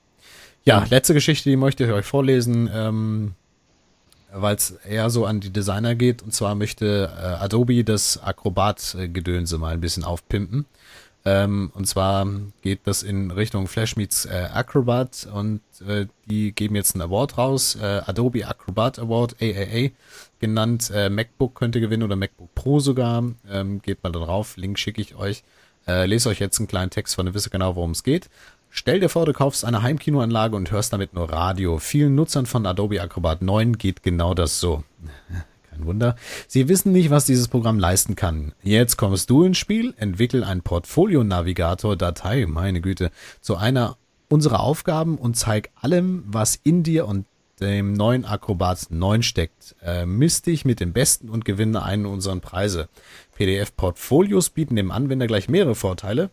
Ja, 0.65 0.85
letzte 0.91 1.15
Geschichte, 1.15 1.49
die 1.49 1.57
möchte 1.57 1.85
ich 1.85 1.93
euch 1.93 2.07
vorlesen, 2.07 2.69
ähm, 2.75 3.35
weil 4.33 4.57
es 4.57 4.73
eher 4.89 5.11
so 5.11 5.27
an 5.27 5.41
die 5.41 5.51
Designer 5.51 5.95
geht. 5.95 6.23
Und 6.23 6.33
zwar 6.33 6.55
möchte 6.55 7.11
äh, 7.17 7.45
Adobe 7.45 7.85
das 7.85 8.23
Acrobat-Gedönse 8.23 9.59
mal 9.59 9.75
ein 9.75 9.81
bisschen 9.81 10.05
aufpimpen. 10.05 10.67
Ähm, 11.25 11.73
und 11.75 11.87
zwar 11.87 12.27
geht 12.63 12.81
das 12.85 13.03
in 13.03 13.31
Richtung 13.31 13.67
Flash 13.67 13.97
meets 13.97 14.25
äh, 14.25 14.49
Acrobat 14.53 15.29
und 15.33 15.61
äh, 15.87 16.07
die 16.27 16.53
geben 16.53 16.77
jetzt 16.77 16.95
einen 16.95 17.03
Award 17.03 17.37
raus, 17.37 17.75
äh, 17.75 18.03
Adobe 18.07 18.47
Acrobat 18.47 18.99
Award, 18.99 19.37
AAA 19.41 19.91
genannt. 20.39 20.91
Äh, 20.95 21.11
MacBook 21.11 21.55
könnte 21.55 21.81
gewinnen 21.81 22.05
oder 22.05 22.17
MacBook 22.17 22.55
Pro 22.55 22.81
sogar. 22.81 23.25
Ähm, 23.51 23.83
geht 23.83 24.03
mal 24.03 24.13
da 24.13 24.21
drauf, 24.21 24.57
Link 24.57 24.79
schicke 24.79 25.03
ich 25.03 25.17
euch. 25.17 25.43
Äh, 25.87 26.07
lese 26.07 26.29
euch 26.29 26.39
jetzt 26.39 26.59
einen 26.59 26.69
kleinen 26.69 26.91
Text 26.91 27.15
von, 27.15 27.27
ihr 27.27 27.35
wisst 27.35 27.51
genau, 27.51 27.75
worum 27.75 27.91
es 27.91 28.05
geht. 28.05 28.31
Stell 28.71 29.01
dir 29.01 29.09
vor, 29.09 29.27
du 29.27 29.33
kaufst 29.33 29.65
eine 29.65 29.83
Heimkinoanlage 29.83 30.55
und 30.55 30.71
hörst 30.71 30.93
damit 30.93 31.15
nur 31.15 31.31
Radio. 31.33 31.79
Vielen 31.79 32.15
Nutzern 32.15 32.47
von 32.47 32.67
Adobe 32.67 33.01
Acrobat 33.01 33.43
9 33.43 33.79
geht 33.79 34.03
genau 34.03 34.35
das 34.35 34.61
so. 34.61 34.85
Kein 35.71 35.87
Wunder. 35.87 36.17
Sie 36.47 36.69
wissen 36.69 36.93
nicht, 36.93 37.11
was 37.11 37.25
dieses 37.25 37.49
Programm 37.49 37.79
leisten 37.79 38.15
kann. 38.15 38.53
Jetzt 38.63 38.97
kommst 38.97 39.31
du 39.31 39.45
ins 39.45 39.59
Spiel, 39.59 39.95
entwickel 39.97 40.45
ein 40.45 40.63
Portfolio-Navigator-Datei, 40.63 42.47
meine 42.47 42.81
Güte, 42.81 43.11
zu 43.41 43.57
einer 43.57 43.97
unserer 44.29 44.61
Aufgaben 44.61 45.17
und 45.17 45.37
zeig 45.37 45.71
allem, 45.75 46.25
was 46.27 46.57
in 46.57 46.83
dir 46.83 47.07
und 47.07 47.27
dem 47.61 47.95
neuen 47.95 48.25
Acrobat 48.25 48.87
9 48.91 49.23
steckt. 49.23 49.75
Äh, 49.83 50.07
misst 50.07 50.47
dich 50.47 50.65
mit 50.65 50.81
dem 50.81 50.93
Besten 50.93 51.29
und 51.29 51.45
gewinne 51.45 51.83
einen 51.83 52.07
unserer 52.07 52.37
Preise. 52.37 52.89
PDF-Portfolios 53.35 54.51
bieten 54.51 54.77
dem 54.77 54.91
Anwender 54.91 55.27
gleich 55.27 55.49
mehrere 55.49 55.75
Vorteile. 55.75 56.31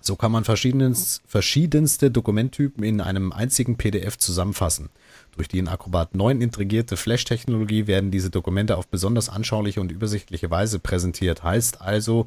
So 0.00 0.16
kann 0.16 0.32
man 0.32 0.44
verschiedenste 0.44 2.10
Dokumenttypen 2.10 2.82
in 2.84 3.00
einem 3.00 3.32
einzigen 3.32 3.76
PDF 3.76 4.18
zusammenfassen. 4.18 4.88
Durch 5.36 5.48
die 5.48 5.58
in 5.58 5.68
Acrobat 5.68 6.14
9 6.14 6.40
integrierte 6.40 6.96
Flash-Technologie 6.96 7.86
werden 7.86 8.10
diese 8.10 8.30
Dokumente 8.30 8.76
auf 8.76 8.88
besonders 8.88 9.28
anschauliche 9.28 9.80
und 9.80 9.92
übersichtliche 9.92 10.50
Weise 10.50 10.78
präsentiert. 10.78 11.42
Heißt 11.42 11.80
also, 11.80 12.26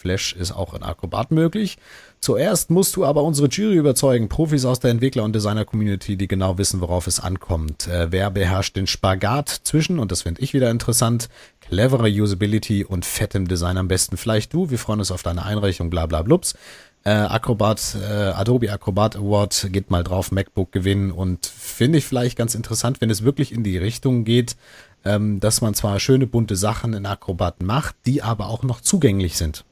Flash 0.00 0.32
ist 0.32 0.52
auch 0.52 0.72
in 0.72 0.82
Acrobat 0.82 1.30
möglich. 1.30 1.76
Zuerst 2.20 2.70
musst 2.70 2.96
du 2.96 3.04
aber 3.04 3.22
unsere 3.22 3.48
Jury 3.48 3.76
überzeugen, 3.76 4.30
Profis 4.30 4.64
aus 4.64 4.80
der 4.80 4.90
Entwickler- 4.90 5.24
und 5.24 5.34
Designer-Community, 5.34 6.16
die 6.16 6.26
genau 6.26 6.56
wissen, 6.56 6.80
worauf 6.80 7.06
es 7.06 7.20
ankommt. 7.20 7.86
Äh, 7.86 8.10
wer 8.10 8.30
beherrscht 8.30 8.76
den 8.76 8.86
Spagat 8.86 9.48
zwischen, 9.64 9.98
und 9.98 10.10
das 10.10 10.22
finde 10.22 10.40
ich 10.40 10.54
wieder 10.54 10.70
interessant, 10.70 11.28
cleverer 11.60 12.08
Usability 12.08 12.84
und 12.84 13.04
fettem 13.04 13.46
Design 13.46 13.76
am 13.76 13.88
besten? 13.88 14.16
Vielleicht 14.16 14.54
du, 14.54 14.70
wir 14.70 14.78
freuen 14.78 15.00
uns 15.00 15.10
auf 15.10 15.22
deine 15.22 15.44
Einreichung, 15.44 15.90
bla 15.90 16.06
bla 16.06 16.22
blups. 16.22 16.54
Äh, 17.02 17.10
Acrobat, 17.10 17.96
äh, 18.00 18.06
Adobe 18.06 18.70
Acrobat 18.70 19.16
Award 19.16 19.68
geht 19.70 19.90
mal 19.90 20.04
drauf, 20.04 20.32
MacBook 20.32 20.70
gewinnen 20.70 21.10
und 21.12 21.46
finde 21.46 21.98
ich 21.98 22.06
vielleicht 22.06 22.36
ganz 22.36 22.54
interessant, 22.54 23.00
wenn 23.00 23.08
es 23.08 23.24
wirklich 23.24 23.52
in 23.52 23.64
die 23.64 23.78
Richtung 23.78 24.24
geht, 24.24 24.56
ähm, 25.04 25.40
dass 25.40 25.62
man 25.62 25.72
zwar 25.74 25.98
schöne 25.98 26.26
bunte 26.26 26.56
Sachen 26.56 26.92
in 26.92 27.06
Acrobat 27.06 27.62
macht, 27.62 27.96
die 28.04 28.22
aber 28.22 28.48
auch 28.48 28.62
noch 28.64 28.82
zugänglich 28.82 29.38
sind. 29.38 29.64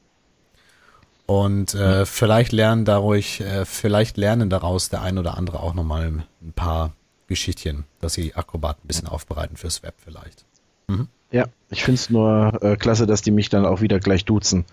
Und 1.27 1.75
äh, 1.75 2.07
vielleicht 2.07 2.51
lernen 2.51 2.85
dadurch, 2.85 3.41
äh, 3.41 3.63
vielleicht 3.63 4.17
lernen 4.17 4.49
daraus 4.49 4.89
der 4.89 5.03
ein 5.03 5.19
oder 5.19 5.37
andere 5.37 5.59
auch 5.59 5.75
nochmal 5.75 6.25
ein 6.41 6.53
paar 6.53 6.93
Geschichtchen, 7.27 7.85
dass 7.99 8.13
sie 8.13 8.33
Acrobat 8.33 8.83
ein 8.83 8.87
bisschen 8.87 9.07
aufbereiten 9.07 9.55
fürs 9.55 9.83
Web 9.83 9.93
vielleicht. 10.03 10.45
Mhm. 10.87 11.07
Ja, 11.31 11.45
ich 11.69 11.83
finde 11.83 11.95
es 11.95 12.09
nur 12.09 12.57
äh, 12.61 12.75
klasse, 12.75 13.05
dass 13.05 13.21
die 13.21 13.31
mich 13.31 13.49
dann 13.49 13.65
auch 13.65 13.81
wieder 13.81 13.99
gleich 13.99 14.25
duzen. 14.25 14.65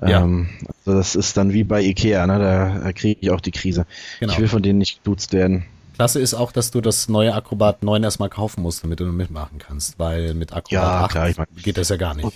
Ja. 0.00 0.22
Ähm, 0.22 0.48
also 0.84 0.98
das 0.98 1.16
ist 1.16 1.36
dann 1.36 1.52
wie 1.52 1.64
bei 1.64 1.82
Ikea, 1.82 2.26
ne? 2.26 2.38
da 2.38 2.92
kriege 2.92 3.18
ich 3.20 3.30
auch 3.30 3.40
die 3.40 3.50
Krise. 3.50 3.86
Genau. 4.20 4.32
Ich 4.32 4.38
will 4.38 4.48
von 4.48 4.62
denen 4.62 4.78
nicht 4.78 5.04
duzt 5.04 5.32
werden. 5.32 5.64
Klasse 5.98 6.20
ist 6.20 6.34
auch, 6.34 6.52
dass 6.52 6.70
du 6.70 6.80
das 6.80 7.08
neue 7.08 7.34
Acrobat 7.34 7.82
9 7.82 8.04
erstmal 8.04 8.28
kaufen 8.28 8.62
musst, 8.62 8.84
damit 8.84 9.00
du 9.00 9.06
mitmachen 9.06 9.58
kannst, 9.58 9.98
weil 9.98 10.32
mit 10.34 10.52
Acrobat 10.52 10.70
ja, 10.70 11.00
8 11.04 11.10
klar, 11.10 11.28
ich 11.28 11.36
mein, 11.38 11.46
geht 11.56 11.76
das 11.76 11.88
ja 11.88 11.96
gar 11.96 12.14
nicht. 12.14 12.24
Und, 12.24 12.34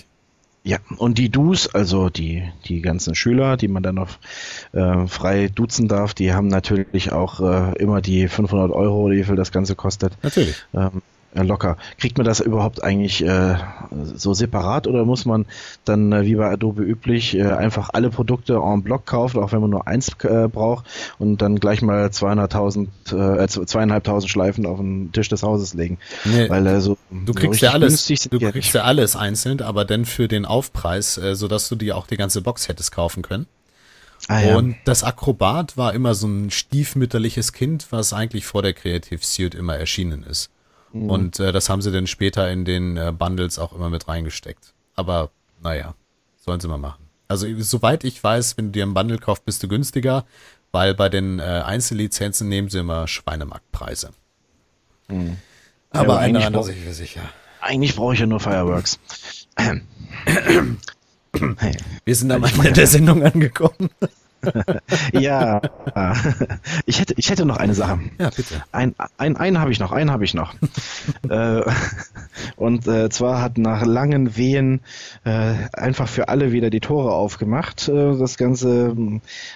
ja, 0.65 0.79
und 0.97 1.17
die 1.17 1.29
Dus, 1.29 1.73
also 1.73 2.09
die, 2.09 2.43
die 2.65 2.81
ganzen 2.81 3.15
Schüler, 3.15 3.55
die 3.55 3.69
man 3.69 3.81
dann 3.81 3.95
noch 3.95 4.09
äh, 4.73 5.07
frei 5.07 5.47
duzen 5.47 5.87
darf, 5.87 6.13
die 6.13 6.33
haben 6.33 6.47
natürlich 6.47 7.13
auch 7.13 7.39
äh, 7.39 7.77
immer 7.81 8.01
die 8.01 8.27
500 8.27 8.71
Euro, 8.71 9.09
wie 9.11 9.23
viel 9.23 9.37
das 9.37 9.53
Ganze 9.53 9.75
kostet. 9.75 10.13
Natürlich. 10.23 10.55
Ähm, 10.73 10.89
äh, 10.97 11.12
locker. 11.41 11.77
Kriegt 11.97 12.17
man 12.17 12.25
das 12.25 12.39
überhaupt 12.39 12.83
eigentlich 12.83 13.23
äh, 13.25 13.55
so 14.15 14.33
separat 14.33 14.87
oder 14.87 15.05
muss 15.05 15.25
man 15.25 15.45
dann 15.85 16.11
äh, 16.11 16.25
wie 16.25 16.35
bei 16.35 16.49
Adobe 16.51 16.83
üblich 16.83 17.35
äh, 17.35 17.43
einfach 17.43 17.89
alle 17.93 18.09
Produkte 18.09 18.61
en 18.63 18.83
bloc 18.83 19.05
kaufen, 19.05 19.41
auch 19.41 19.51
wenn 19.51 19.61
man 19.61 19.69
nur 19.69 19.87
eins 19.87 20.09
äh, 20.23 20.47
braucht 20.47 20.85
und 21.19 21.41
dann 21.41 21.59
gleich 21.59 21.81
mal 21.81 22.07
200.000, 22.07 23.41
äh, 23.41 23.47
zweieinhalbtausend 23.47 24.31
Schleifen 24.31 24.65
auf 24.65 24.77
den 24.77 25.11
Tisch 25.11 25.29
des 25.29 25.43
Hauses 25.43 25.73
legen? 25.73 25.97
Nee, 26.25 26.49
Weil 26.49 26.67
äh, 26.67 26.81
so 26.81 26.97
du 27.09 27.33
kriegst 27.33 27.61
so 27.61 27.65
ja 27.65 27.71
alles, 27.71 28.05
du 28.05 28.39
kriegst 28.39 28.73
ja 28.73 28.83
alles 28.83 29.15
einzeln, 29.15 29.61
aber 29.61 29.85
dann 29.85 30.05
für 30.05 30.27
den 30.27 30.45
Aufpreis, 30.45 31.17
äh, 31.17 31.35
so 31.35 31.47
dass 31.47 31.69
du 31.69 31.75
dir 31.75 31.97
auch 31.97 32.07
die 32.07 32.17
ganze 32.17 32.41
Box 32.41 32.67
hättest 32.67 32.91
kaufen 32.91 33.23
können. 33.23 33.47
Ah, 34.27 34.41
ja. 34.41 34.55
Und 34.55 34.77
das 34.85 35.03
Akrobat 35.03 35.75
war 35.75 35.93
immer 35.93 36.15
so 36.15 36.27
ein 36.27 36.49
stiefmütterliches 36.49 37.51
Kind, 37.51 37.87
was 37.89 38.13
eigentlich 38.13 38.45
vor 38.45 38.61
der 38.61 38.73
Creative 38.73 39.19
Suite 39.21 39.55
immer 39.55 39.75
erschienen 39.75 40.23
ist. 40.23 40.49
Mhm. 40.93 41.09
Und 41.09 41.39
äh, 41.39 41.51
das 41.51 41.69
haben 41.69 41.81
sie 41.81 41.91
dann 41.91 42.07
später 42.07 42.49
in 42.49 42.63
den 42.65 42.95
äh, 42.97 43.11
Bundles 43.11 43.59
auch 43.59 43.73
immer 43.73 43.89
mit 43.89 44.07
reingesteckt. 44.07 44.73
Aber 44.95 45.31
naja, 45.61 45.95
sollen 46.37 46.59
sie 46.59 46.67
mal 46.67 46.77
machen. 46.77 47.03
Also 47.27 47.47
soweit 47.59 48.03
ich 48.03 48.23
weiß, 48.23 48.57
wenn 48.57 48.67
du 48.67 48.71
dir 48.71 48.83
einen 48.83 48.93
Bundle 48.93 49.17
kaufst, 49.17 49.45
bist 49.45 49.63
du 49.63 49.67
günstiger, 49.67 50.25
weil 50.71 50.93
bei 50.93 51.09
den 51.09 51.39
äh, 51.39 51.43
Einzellizenzen 51.43 52.47
nehmen 52.47 52.69
sie 52.69 52.79
immer 52.79 53.07
Schweinemarktpreise. 53.07 54.11
Mhm. 55.07 55.37
Aber 55.89 56.13
ja, 56.13 56.19
eine 56.19 56.45
andere 56.45 56.63
sicher, 56.63 56.93
sicher. 56.93 57.21
Eigentlich 57.61 57.95
brauche 57.95 58.13
ich 58.13 58.19
ja 58.19 58.25
nur 58.25 58.39
Fireworks. 58.39 58.99
Wir 62.05 62.15
sind 62.15 62.31
am 62.31 62.43
Ende 62.43 62.73
der 62.73 62.87
Sendung 62.87 63.23
angekommen. 63.23 63.89
ja, 65.13 65.61
ich 66.85 66.99
hätte, 66.99 67.13
ich 67.17 67.29
hätte 67.29 67.45
noch 67.45 67.57
eine 67.57 67.73
Sache. 67.73 67.99
Ja, 68.19 68.29
bitte. 68.29 68.63
Ein, 68.71 68.95
ein, 69.17 69.37
einen 69.37 69.59
habe 69.59 69.71
ich 69.71 69.79
noch, 69.79 69.91
einen 69.91 70.11
habe 70.11 70.23
ich 70.23 70.33
noch. 70.33 70.53
äh, 71.29 71.61
und 72.55 72.87
äh, 72.87 73.09
zwar 73.09 73.41
hat 73.41 73.57
nach 73.57 73.85
langen 73.85 74.37
Wehen 74.37 74.81
äh, 75.23 75.53
einfach 75.73 76.07
für 76.07 76.29
alle 76.29 76.51
wieder 76.51 76.69
die 76.69 76.79
Tore 76.79 77.13
aufgemacht. 77.13 77.87
Äh, 77.87 78.17
das 78.17 78.37
Ganze, 78.37 78.95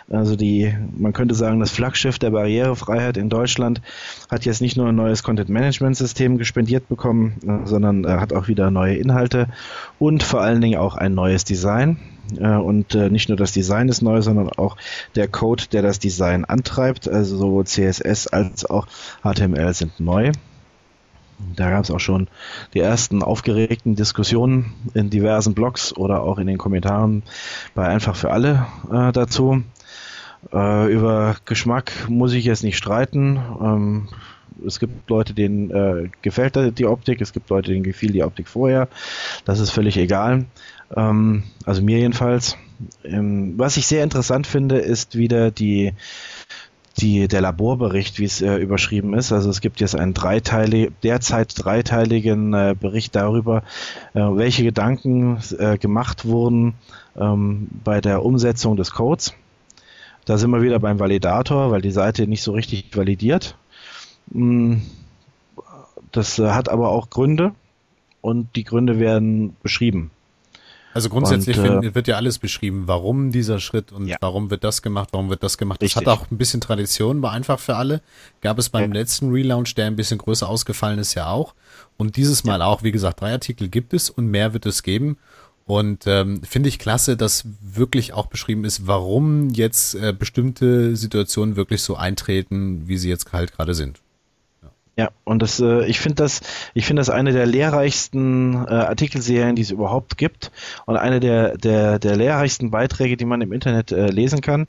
also 0.10 0.36
die, 0.36 0.74
man 0.96 1.14
könnte 1.14 1.36
sagen, 1.36 1.60
das 1.60 1.72
Flaggschiff 1.72 2.20
der 2.20 2.32
Barrierefreiheit 2.32 3.18
in 3.18 3.30
Deutschland 3.30 3.82
hat 4.30 4.46
jetzt 4.46 4.62
nicht 4.62 4.78
nur 4.78 4.88
ein 4.88 4.96
neues 4.96 5.24
Content-Management-System 5.24 6.38
gespendiert 6.38 6.88
bekommen, 6.90 7.64
sondern 7.66 8.06
äh, 8.06 8.10
hat 8.10 8.34
auch 8.34 8.48
wieder 8.48 8.72
neue 8.72 8.96
Inhalte 8.96 9.48
und 10.00 10.24
vor 10.24 10.42
allen 10.42 10.62
Dingen 10.62 10.80
auch 10.80 10.96
ein 10.96 11.14
neues 11.14 11.44
Design. 11.44 11.98
Äh, 12.40 12.56
und 12.56 12.96
äh, 12.96 13.10
nicht 13.10 13.30
nur 13.30 13.38
das 13.38 13.52
Design 13.52 13.90
ist 13.90 14.02
neu, 14.02 14.22
sondern 14.22 14.50
auch 14.50 14.78
der 15.16 15.28
Code, 15.28 15.64
der 15.72 15.82
das 15.82 16.00
Design 16.00 16.46
antreibt. 16.46 17.08
Also 17.08 17.38
sowohl 17.38 17.66
CSS 17.66 18.28
als 18.28 18.66
auch 18.66 18.88
HTML 19.24 19.74
sind 19.74 20.00
neu. 20.00 20.32
Da 21.56 21.70
gab 21.70 21.84
es 21.84 21.92
auch 21.92 22.00
schon 22.00 22.28
die 22.74 22.80
ersten 22.80 23.22
aufgeregten 23.22 23.96
Diskussionen 23.96 24.74
in 24.96 25.10
diversen 25.10 25.54
Blogs 25.54 25.96
oder 25.96 26.24
auch 26.24 26.40
in 26.40 26.48
den 26.48 26.58
Kommentaren 26.58 27.24
bei 27.76 27.88
Einfach 27.88 28.16
für 28.16 28.32
alle 28.32 28.66
äh, 28.92 29.12
dazu. 29.12 29.64
Äh, 30.52 30.92
über 30.92 31.36
Geschmack 31.46 31.92
muss 32.10 32.34
ich 32.34 32.46
jetzt 32.46 32.64
nicht 32.64 32.78
streiten. 32.78 33.40
Ähm, 33.62 34.08
es 34.66 34.80
gibt 34.80 35.10
Leute, 35.10 35.34
denen 35.34 35.72
äh, 35.72 36.10
gefällt 36.22 36.78
die 36.78 36.86
Optik, 36.86 37.22
es 37.22 37.34
gibt 37.34 37.50
Leute, 37.50 37.72
denen 37.72 37.84
gefiel 37.84 38.12
die 38.12 38.24
Optik 38.24 38.48
vorher. 38.48 38.88
Das 39.46 39.60
ist 39.60 39.72
völlig 39.72 39.98
egal. 39.98 40.46
Ähm, 40.96 41.44
also 41.66 41.82
mir 41.82 42.00
jedenfalls. 42.00 42.58
Ähm, 43.04 43.56
was 43.58 43.78
ich 43.78 43.88
sehr 43.88 44.04
interessant 44.04 44.46
finde, 44.46 44.78
ist 44.78 45.18
wieder 45.18 45.50
die, 45.50 45.94
die, 46.98 47.28
der 47.28 47.42
Laborbericht, 47.42 48.20
wie 48.20 48.26
es 48.26 48.42
äh, 48.42 48.56
überschrieben 48.58 49.14
ist. 49.14 49.32
Also 49.32 49.50
es 49.50 49.62
gibt 49.62 49.80
jetzt 49.80 49.96
einen 49.96 50.14
dreiteilig, 50.14 50.92
derzeit 51.04 51.54
dreiteiligen 51.56 52.54
äh, 52.54 52.76
Bericht 52.80 53.16
darüber, 53.16 53.64
äh, 54.14 54.20
welche 54.20 54.64
Gedanken 54.64 55.40
äh, 55.58 55.78
gemacht 55.78 56.26
wurden 56.26 56.76
ähm, 57.16 57.68
bei 57.84 58.02
der 58.02 58.24
Umsetzung 58.24 58.76
des 58.76 58.92
Codes. 58.92 59.34
Da 60.26 60.38
sind 60.38 60.52
wir 60.52 60.62
wieder 60.62 60.80
beim 60.80 61.00
Validator, 61.00 61.72
weil 61.72 61.82
die 61.82 61.92
Seite 61.92 62.28
nicht 62.28 62.44
so 62.44 62.52
richtig 62.52 62.96
validiert. 62.96 63.56
Mm, 64.32 64.78
das 66.12 66.40
äh, 66.40 66.50
hat 66.50 66.70
aber 66.70 66.90
auch 66.90 67.10
Gründe 67.10 67.54
und 68.22 68.56
die 68.56 68.64
Gründe 68.64 69.00
werden 69.00 69.56
beschrieben. 69.62 70.12
Also 70.94 71.10
grundsätzlich 71.10 71.60
und, 71.60 71.84
äh, 71.84 71.94
wird 71.94 72.08
ja 72.08 72.16
alles 72.16 72.40
beschrieben, 72.40 72.84
warum 72.88 73.32
dieser 73.32 73.60
Schritt 73.60 73.92
und 73.92 74.08
ja. 74.08 74.18
warum 74.20 74.50
wird 74.50 74.64
das 74.64 74.82
gemacht, 74.82 75.10
warum 75.12 75.30
wird 75.30 75.44
das 75.44 75.60
gemacht. 75.60 75.80
Richtig. 75.82 76.04
Das 76.04 76.12
hat 76.12 76.20
auch 76.20 76.32
ein 76.32 76.40
bisschen 76.40 76.60
Tradition, 76.60 77.22
war 77.22 77.34
einfach 77.34 77.60
für 77.60 77.76
alle. 77.76 78.02
Gab 78.42 78.58
es 78.58 78.70
beim 78.70 78.94
ja. 78.94 79.00
letzten 79.00 79.30
Relaunch, 79.30 79.76
der 79.76 79.86
ein 79.86 79.96
bisschen 79.96 80.18
größer 80.18 80.50
ausgefallen 80.50 80.98
ist, 80.98 81.14
ja 81.14 81.30
auch. 81.30 81.54
Und 81.98 82.16
dieses 82.16 82.46
Mal 82.46 82.62
ja. 82.62 82.66
auch, 82.66 82.82
wie 82.82 82.92
gesagt, 82.92 83.22
drei 83.22 83.32
Artikel 83.32 83.70
gibt 83.70 83.94
es 83.94 84.10
und 84.10 84.26
mehr 84.26 84.54
wird 84.54 84.66
es 84.66 84.82
geben. 84.82 85.18
Und 85.68 86.08
ähm, 86.08 86.42
finde 86.44 86.70
ich 86.70 86.80
klasse, 86.80 87.16
dass 87.16 87.46
wirklich 87.62 88.14
auch 88.14 88.26
beschrieben 88.26 88.64
ist, 88.64 88.88
warum 88.88 89.50
jetzt 89.50 89.94
äh, 89.94 90.16
bestimmte 90.18 90.96
Situationen 90.96 91.58
wirklich 91.58 91.84
so 91.84 91.96
eintreten, 91.96 92.88
wie 92.88 92.98
sie 92.98 93.10
jetzt 93.10 93.32
halt 93.34 93.52
gerade 93.52 93.76
sind. 93.76 94.00
Ja, 95.00 95.12
und 95.26 95.44
das, 95.44 95.60
äh, 95.60 95.86
ich 95.86 96.00
finde 96.00 96.24
das, 96.24 96.42
ich 96.74 96.88
finde 96.88 97.02
das 97.02 97.12
eine 97.12 97.32
der 97.32 97.46
lehrreichsten 97.46 98.56
äh, 98.56 98.74
Artikelserien, 98.74 99.56
die 99.56 99.62
es 99.62 99.70
überhaupt 99.70 100.18
gibt 100.18 100.52
und 100.88 100.98
eine 100.98 101.20
der, 101.20 101.56
der, 101.56 102.00
der 102.00 102.16
lehrreichsten 102.16 102.72
Beiträge, 102.72 103.16
die 103.16 103.26
man 103.26 103.42
im 103.42 103.54
Internet 103.54 103.92
äh, 103.92 104.08
lesen 104.08 104.42
kann, 104.42 104.68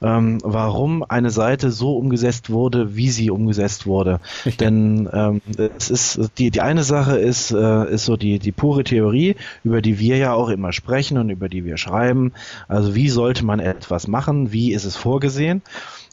ähm, 0.00 0.38
warum 0.44 1.02
eine 1.02 1.30
Seite 1.30 1.72
so 1.72 1.96
umgesetzt 1.96 2.50
wurde, 2.50 2.94
wie 2.94 3.10
sie 3.10 3.32
umgesetzt 3.32 3.84
wurde. 3.84 4.20
Denn 4.60 5.08
ähm, 5.12 5.40
es 5.76 5.90
ist 5.90 6.20
die, 6.38 6.52
die 6.52 6.60
eine 6.60 6.84
Sache 6.84 7.18
ist, 7.18 7.50
äh, 7.50 7.94
ist 7.94 8.04
so 8.04 8.16
die, 8.16 8.38
die 8.38 8.52
pure 8.52 8.84
Theorie, 8.84 9.34
über 9.64 9.82
die 9.82 9.98
wir 9.98 10.18
ja 10.18 10.34
auch 10.34 10.50
immer 10.50 10.72
sprechen 10.72 11.18
und 11.18 11.30
über 11.30 11.48
die 11.48 11.64
wir 11.64 11.78
schreiben. 11.78 12.32
Also 12.68 12.94
wie 12.94 13.08
sollte 13.08 13.44
man 13.44 13.58
etwas 13.58 14.06
machen, 14.06 14.52
wie 14.52 14.72
ist 14.72 14.84
es 14.84 14.94
vorgesehen? 14.94 15.62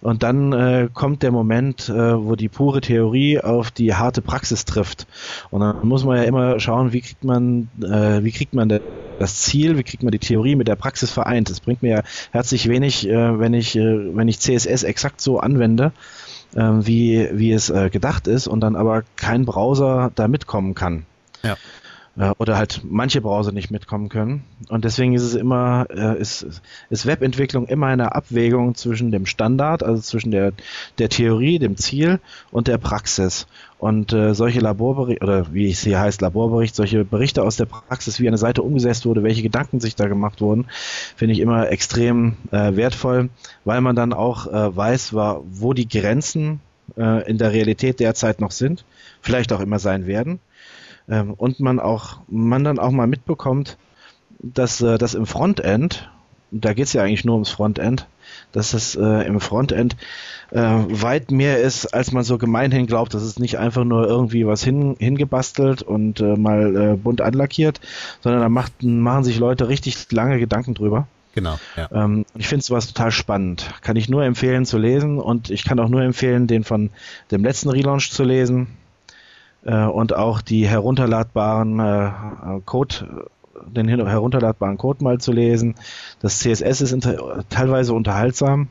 Und 0.02 0.24
dann 0.24 0.52
äh, 0.52 0.90
kommt 0.92 1.22
der 1.22 1.32
Moment, 1.32 1.88
äh, 1.88 1.94
wo 1.94 2.36
die 2.36 2.50
pure 2.50 2.82
Theorie 2.82 3.40
auf 3.40 3.70
die 3.70 3.94
harte 3.94 4.22
Praxis 4.22 4.66
trifft. 4.66 5.06
Und 5.52 5.62
dann 5.62 5.88
muss 5.88 6.04
man 6.04 6.18
ja 6.18 6.24
immer 6.24 6.60
schauen, 6.60 6.92
wie 6.92 7.02
kriegt 7.02 7.24
man, 7.24 7.70
äh, 7.84 8.24
wie 8.24 8.32
kriegt 8.32 8.54
man 8.54 8.68
das 9.20 9.42
Ziel, 9.42 9.78
wie 9.78 9.84
kriegt 9.84 10.02
man 10.02 10.12
die 10.12 10.20
Theorie 10.20 10.56
mit 10.56 10.68
der 10.68 10.76
Praxis 10.76 11.12
vereint. 11.12 11.52
Es 11.52 11.60
bringt 11.60 11.84
mir 11.84 11.98
ja 11.98 12.04
herzlich 12.32 12.68
wenig, 12.68 13.08
äh, 13.08 13.40
wenn 13.40 13.54
ich, 13.54 13.76
äh, 13.76 14.16
wenn 14.16 14.28
ich 14.28 14.40
CSS 14.40 14.84
exakt 14.84 15.22
so 15.22 15.40
anwende, 15.40 15.92
äh, 16.56 16.62
wie, 16.62 17.30
wie 17.34 17.52
es 17.52 17.70
äh, 17.70 17.92
gedacht 17.92 18.28
ist 18.28 18.48
und 18.48 18.62
dann 18.62 18.76
aber 18.76 19.04
kein 19.18 19.46
Browser 19.46 20.12
da 20.16 20.28
mitkommen 20.28 20.74
kann. 20.74 21.06
Ja 21.44 21.58
oder 22.38 22.58
halt 22.58 22.82
manche 22.84 23.22
Browser 23.22 23.54
nicht 23.54 23.72
mitkommen 23.72 24.10
können. 24.10 24.44
Und 24.68 24.84
deswegen 24.84 25.14
ist 25.14 25.24
es 25.24 25.34
immer, 25.34 25.88
äh, 25.90 26.20
ist, 26.20 26.46
ist 26.90 27.06
Webentwicklung 27.06 27.68
immer 27.68 27.88
eine 27.88 28.14
Abwägung 28.14 28.76
zwischen 28.76 29.12
dem 29.12 29.26
Standard, 29.26 29.82
also 29.82 30.02
zwischen 30.02 30.32
der, 30.32 30.52
der 30.98 31.08
Theorie, 31.08 31.58
dem 31.58 31.78
Ziel 31.78 32.20
und 32.52 32.68
der 32.68 32.78
Praxis. 32.78 33.48
Und 33.80 34.12
äh, 34.12 34.36
solche 34.36 34.60
Laborberichte, 34.60 35.24
oder 35.24 35.54
wie 35.54 35.72
es 35.72 35.84
hier 35.84 36.00
heißt, 36.00 36.22
Laborbericht, 36.22 36.76
solche 36.76 37.06
Berichte 37.06 37.44
aus 37.44 37.56
der 37.56 37.66
Praxis, 37.66 38.20
wie 38.20 38.28
eine 38.28 38.38
Seite 38.38 38.62
umgesetzt 38.62 39.06
wurde, 39.06 39.24
welche 39.24 39.42
Gedanken 39.42 39.80
sich 39.80 39.96
da 39.96 40.08
gemacht 40.08 40.42
wurden, 40.42 40.68
finde 41.16 41.34
ich 41.34 41.40
immer 41.40 41.70
extrem 41.70 42.36
äh, 42.52 42.76
wertvoll, 42.76 43.30
weil 43.64 43.80
man 43.80 43.96
dann 43.96 44.12
auch 44.12 44.48
äh, 44.48 44.76
weiß, 44.76 45.14
wo 45.14 45.74
die 45.74 45.88
Grenzen 45.88 46.60
äh, 46.98 47.28
in 47.28 47.38
der 47.38 47.54
Realität 47.54 48.02
derzeit 48.02 48.42
noch 48.42 48.52
sind, 48.52 48.84
vielleicht 49.22 49.54
auch 49.54 49.62
immer 49.62 49.80
sein 49.80 50.06
werden 50.06 50.40
ähm, 51.12 51.34
und 51.34 51.60
man 51.60 51.80
auch, 51.80 52.22
man 52.28 52.64
dann 52.64 52.80
auch 52.80 52.92
mal 52.92 53.06
mitbekommt, 53.06 53.78
dass 54.40 54.82
äh, 54.82 54.98
das 54.98 55.14
im 55.14 55.28
Frontend, 55.28 56.10
da 56.50 56.74
geht 56.74 56.86
es 56.86 56.94
ja 56.94 57.04
eigentlich 57.04 57.26
nur 57.26 57.36
ums 57.36 57.52
Frontend, 57.52 58.08
dass 58.54 58.74
es 58.74 58.96
äh, 58.96 59.28
im 59.28 59.40
Frontend 59.40 59.98
äh, 60.52 60.60
weit 60.60 61.32
mehr 61.32 61.60
ist, 61.60 61.94
als 61.94 62.12
man 62.12 62.24
so 62.24 62.38
gemeinhin 62.38 62.88
glaubt. 62.88 63.14
Das 63.14 63.24
ist 63.24 63.40
nicht 63.40 63.60
einfach 63.60 63.84
nur 63.84 64.08
irgendwie 64.08 64.48
was 64.48 64.64
hin, 64.64 64.96
hingebastelt 65.00 65.84
und 65.84 66.22
äh, 66.22 66.36
mal 66.36 66.76
äh, 66.76 66.96
bunt 66.96 67.22
anlackiert, 67.22 67.82
sondern 68.22 68.42
da 68.42 68.50
macht, 68.50 68.82
machen 68.82 69.24
sich 69.24 69.38
Leute 69.38 69.68
richtig 69.68 70.12
lange 70.12 70.40
Gedanken 70.40 70.74
drüber. 70.74 71.08
Genau. 71.34 71.60
Ja. 71.78 71.90
Ähm, 71.92 72.26
ich 72.36 72.48
finde 72.48 72.66
sowas 72.66 72.88
total 72.88 73.12
spannend. 73.12 73.70
Kann 73.82 73.96
ich 73.96 74.10
nur 74.10 74.24
empfehlen 74.24 74.66
zu 74.66 74.78
lesen 74.78 75.18
und 75.18 75.50
ich 75.50 75.64
kann 75.64 75.80
auch 75.80 75.88
nur 75.88 76.02
empfehlen, 76.02 76.48
den 76.48 76.64
von 76.64 76.90
dem 77.32 77.44
letzten 77.44 77.70
Relaunch 77.70 78.12
zu 78.12 78.24
lesen 78.24 78.68
äh, 79.64 79.86
und 79.86 80.16
auch 80.16 80.42
die 80.42 80.68
herunterladbaren 80.68 81.80
äh, 81.80 82.12
Code 82.66 83.28
den 83.68 83.88
herunterladbaren 83.88 84.78
Code 84.78 85.04
mal 85.04 85.20
zu 85.20 85.32
lesen. 85.32 85.76
Das 86.20 86.40
CSS 86.40 86.82
ist 86.82 87.08
teilweise 87.50 87.94
unterhaltsam. 87.94 88.70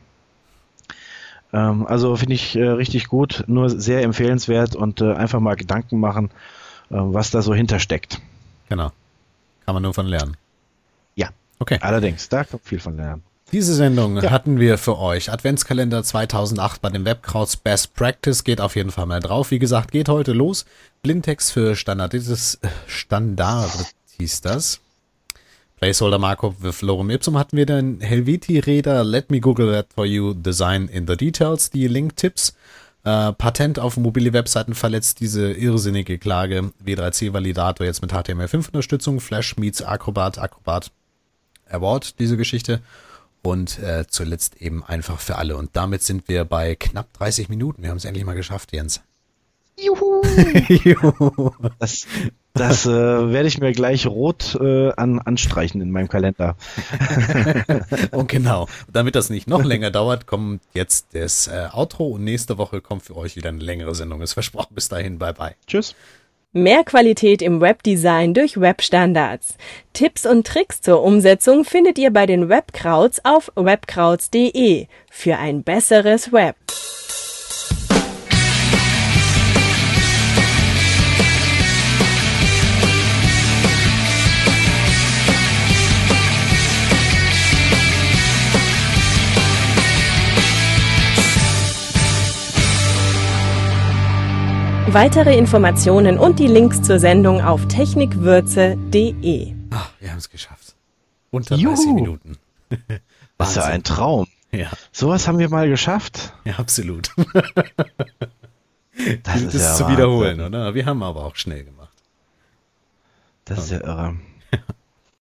Ähm, 1.53 1.85
also 1.87 2.15
finde 2.15 2.35
ich 2.35 2.55
äh, 2.55 2.67
richtig 2.67 3.07
gut, 3.07 3.43
nur 3.47 3.69
sehr 3.69 4.03
empfehlenswert 4.03 4.75
und 4.75 5.01
äh, 5.01 5.13
einfach 5.13 5.39
mal 5.39 5.55
Gedanken 5.55 5.99
machen, 5.99 6.29
äh, 6.89 6.95
was 6.95 7.31
da 7.31 7.41
so 7.41 7.53
hintersteckt. 7.53 8.21
Genau. 8.69 8.91
Kann 9.65 9.75
man 9.75 9.83
nur 9.83 9.93
von 9.93 10.07
lernen. 10.07 10.37
Ja. 11.15 11.29
Okay. 11.59 11.77
Allerdings, 11.81 12.29
da 12.29 12.43
kommt 12.43 12.63
viel 12.63 12.79
von 12.79 12.95
lernen. 12.95 13.23
Diese 13.51 13.73
Sendung 13.73 14.15
ja. 14.15 14.31
hatten 14.31 14.61
wir 14.61 14.77
für 14.77 14.97
euch. 14.97 15.29
Adventskalender 15.29 16.03
2008 16.03 16.81
bei 16.81 16.89
den 16.89 17.03
Webkrauts 17.03 17.57
Best 17.57 17.93
Practice. 17.95 18.45
Geht 18.45 18.61
auf 18.61 18.77
jeden 18.77 18.91
Fall 18.91 19.07
mal 19.07 19.19
drauf. 19.19 19.51
Wie 19.51 19.59
gesagt, 19.59 19.91
geht 19.91 20.07
heute 20.07 20.31
los. 20.31 20.65
Blindtext 21.03 21.51
für 21.51 21.75
Standardisiertes 21.75 22.59
Standard 22.87 23.71
hieß 24.17 24.39
das. 24.39 24.79
Placeholder 25.81 26.17
Markup 26.17 26.63
with 26.63 26.81
Lorem 26.81 27.09
Ipsum 27.09 27.37
hatten 27.37 27.57
wir 27.57 27.65
den 27.65 27.99
Helveti-Räder 27.99 29.03
Let 29.03 29.29
me 29.31 29.41
Google 29.41 29.73
that 29.73 29.87
for 29.93 30.05
you 30.05 30.33
Design 30.33 30.87
in 30.87 31.05
the 31.05 31.17
Details, 31.17 31.71
die 31.71 31.87
Link-Tipps. 31.87 32.55
Äh, 33.03 33.33
Patent 33.33 33.79
auf 33.79 33.97
mobile 33.97 34.31
Webseiten 34.31 34.75
verletzt 34.75 35.19
diese 35.19 35.51
irrsinnige 35.51 36.19
Klage. 36.19 36.71
W3C-Validator 36.85 37.85
jetzt 37.85 38.01
mit 38.01 38.13
HTML5-Unterstützung. 38.13 39.19
Flash 39.19 39.57
meets 39.57 39.81
Acrobat, 39.81 40.37
Acrobat 40.37 40.91
Award, 41.69 42.17
diese 42.19 42.37
Geschichte 42.37 42.81
und 43.41 43.79
äh, 43.79 44.05
zuletzt 44.07 44.61
eben 44.61 44.83
einfach 44.83 45.19
für 45.19 45.37
alle. 45.37 45.57
Und 45.57 45.71
damit 45.73 46.03
sind 46.03 46.27
wir 46.27 46.45
bei 46.45 46.75
knapp 46.75 47.11
30 47.13 47.49
Minuten. 47.49 47.83
Wir 47.83 47.89
haben 47.89 47.97
es 47.97 48.05
endlich 48.05 48.25
mal 48.25 48.35
geschafft, 48.35 48.71
Jens. 48.73 49.01
Juhu! 49.79 50.21
Juhu. 50.67 51.51
Das, 51.79 52.05
das 52.53 52.85
äh, 52.85 52.89
werde 52.89 53.47
ich 53.47 53.59
mir 53.59 53.71
gleich 53.71 54.05
rot 54.05 54.55
äh, 54.61 54.91
an, 54.91 55.19
anstreichen 55.19 55.81
in 55.81 55.89
meinem 55.91 56.07
Kalender. 56.07 56.55
und 58.11 58.27
genau, 58.29 58.67
damit 58.91 59.15
das 59.15 59.29
nicht 59.29 59.47
noch 59.47 59.63
länger 59.63 59.89
dauert, 59.89 60.27
kommt 60.27 60.61
jetzt 60.73 61.07
das 61.13 61.47
äh, 61.47 61.69
Outro 61.71 62.09
und 62.09 62.23
nächste 62.23 62.57
Woche 62.57 62.81
kommt 62.81 63.03
für 63.03 63.15
euch 63.15 63.35
wieder 63.35 63.49
eine 63.49 63.63
längere 63.63 63.95
Sendung. 63.95 64.21
Ist 64.21 64.33
versprochen. 64.33 64.75
Bis 64.75 64.89
dahin, 64.89 65.17
bye 65.17 65.33
bye. 65.33 65.55
Tschüss. 65.65 65.95
Mehr 66.53 66.83
Qualität 66.83 67.41
im 67.41 67.61
Webdesign 67.61 68.33
durch 68.33 68.59
Webstandards. 68.59 69.55
Tipps 69.93 70.25
und 70.25 70.45
Tricks 70.45 70.81
zur 70.81 71.01
Umsetzung 71.01 71.63
findet 71.63 71.97
ihr 71.97 72.11
bei 72.11 72.25
den 72.25 72.49
Webkrauts 72.49 73.23
auf 73.23 73.53
webkrauts.de 73.55 74.87
für 75.09 75.37
ein 75.37 75.63
besseres 75.63 76.33
Web. 76.33 76.57
Weitere 94.93 95.37
Informationen 95.37 96.19
und 96.19 96.37
die 96.37 96.47
Links 96.47 96.81
zur 96.81 96.99
Sendung 96.99 97.39
auf 97.41 97.65
technikwürze.de. 97.69 99.53
Ach, 99.69 99.89
wir 100.01 100.11
haben 100.11 100.17
es 100.17 100.29
geschafft. 100.29 100.75
Unter 101.29 101.55
30 101.55 101.63
Juhu. 101.63 101.93
Minuten. 101.93 102.37
Was 103.37 103.53
für 103.53 103.63
ein 103.63 103.83
Traum. 103.83 104.27
Ja. 104.51 104.69
Sowas 104.91 105.29
haben 105.29 105.39
wir 105.39 105.49
mal 105.49 105.69
geschafft. 105.69 106.33
Ja, 106.43 106.55
absolut. 106.59 107.11
das 109.23 109.41
ist, 109.41 109.53
ist 109.55 109.61
ja 109.61 109.75
zu 109.75 109.87
wiederholen, 109.87 110.41
oder? 110.41 110.75
Wir 110.75 110.85
haben 110.85 111.01
aber 111.03 111.23
auch 111.23 111.37
schnell 111.37 111.63
gemacht. 111.63 111.95
Das 113.45 113.59
ist 113.59 113.71
ja 113.71 113.79
irre. 113.79 114.17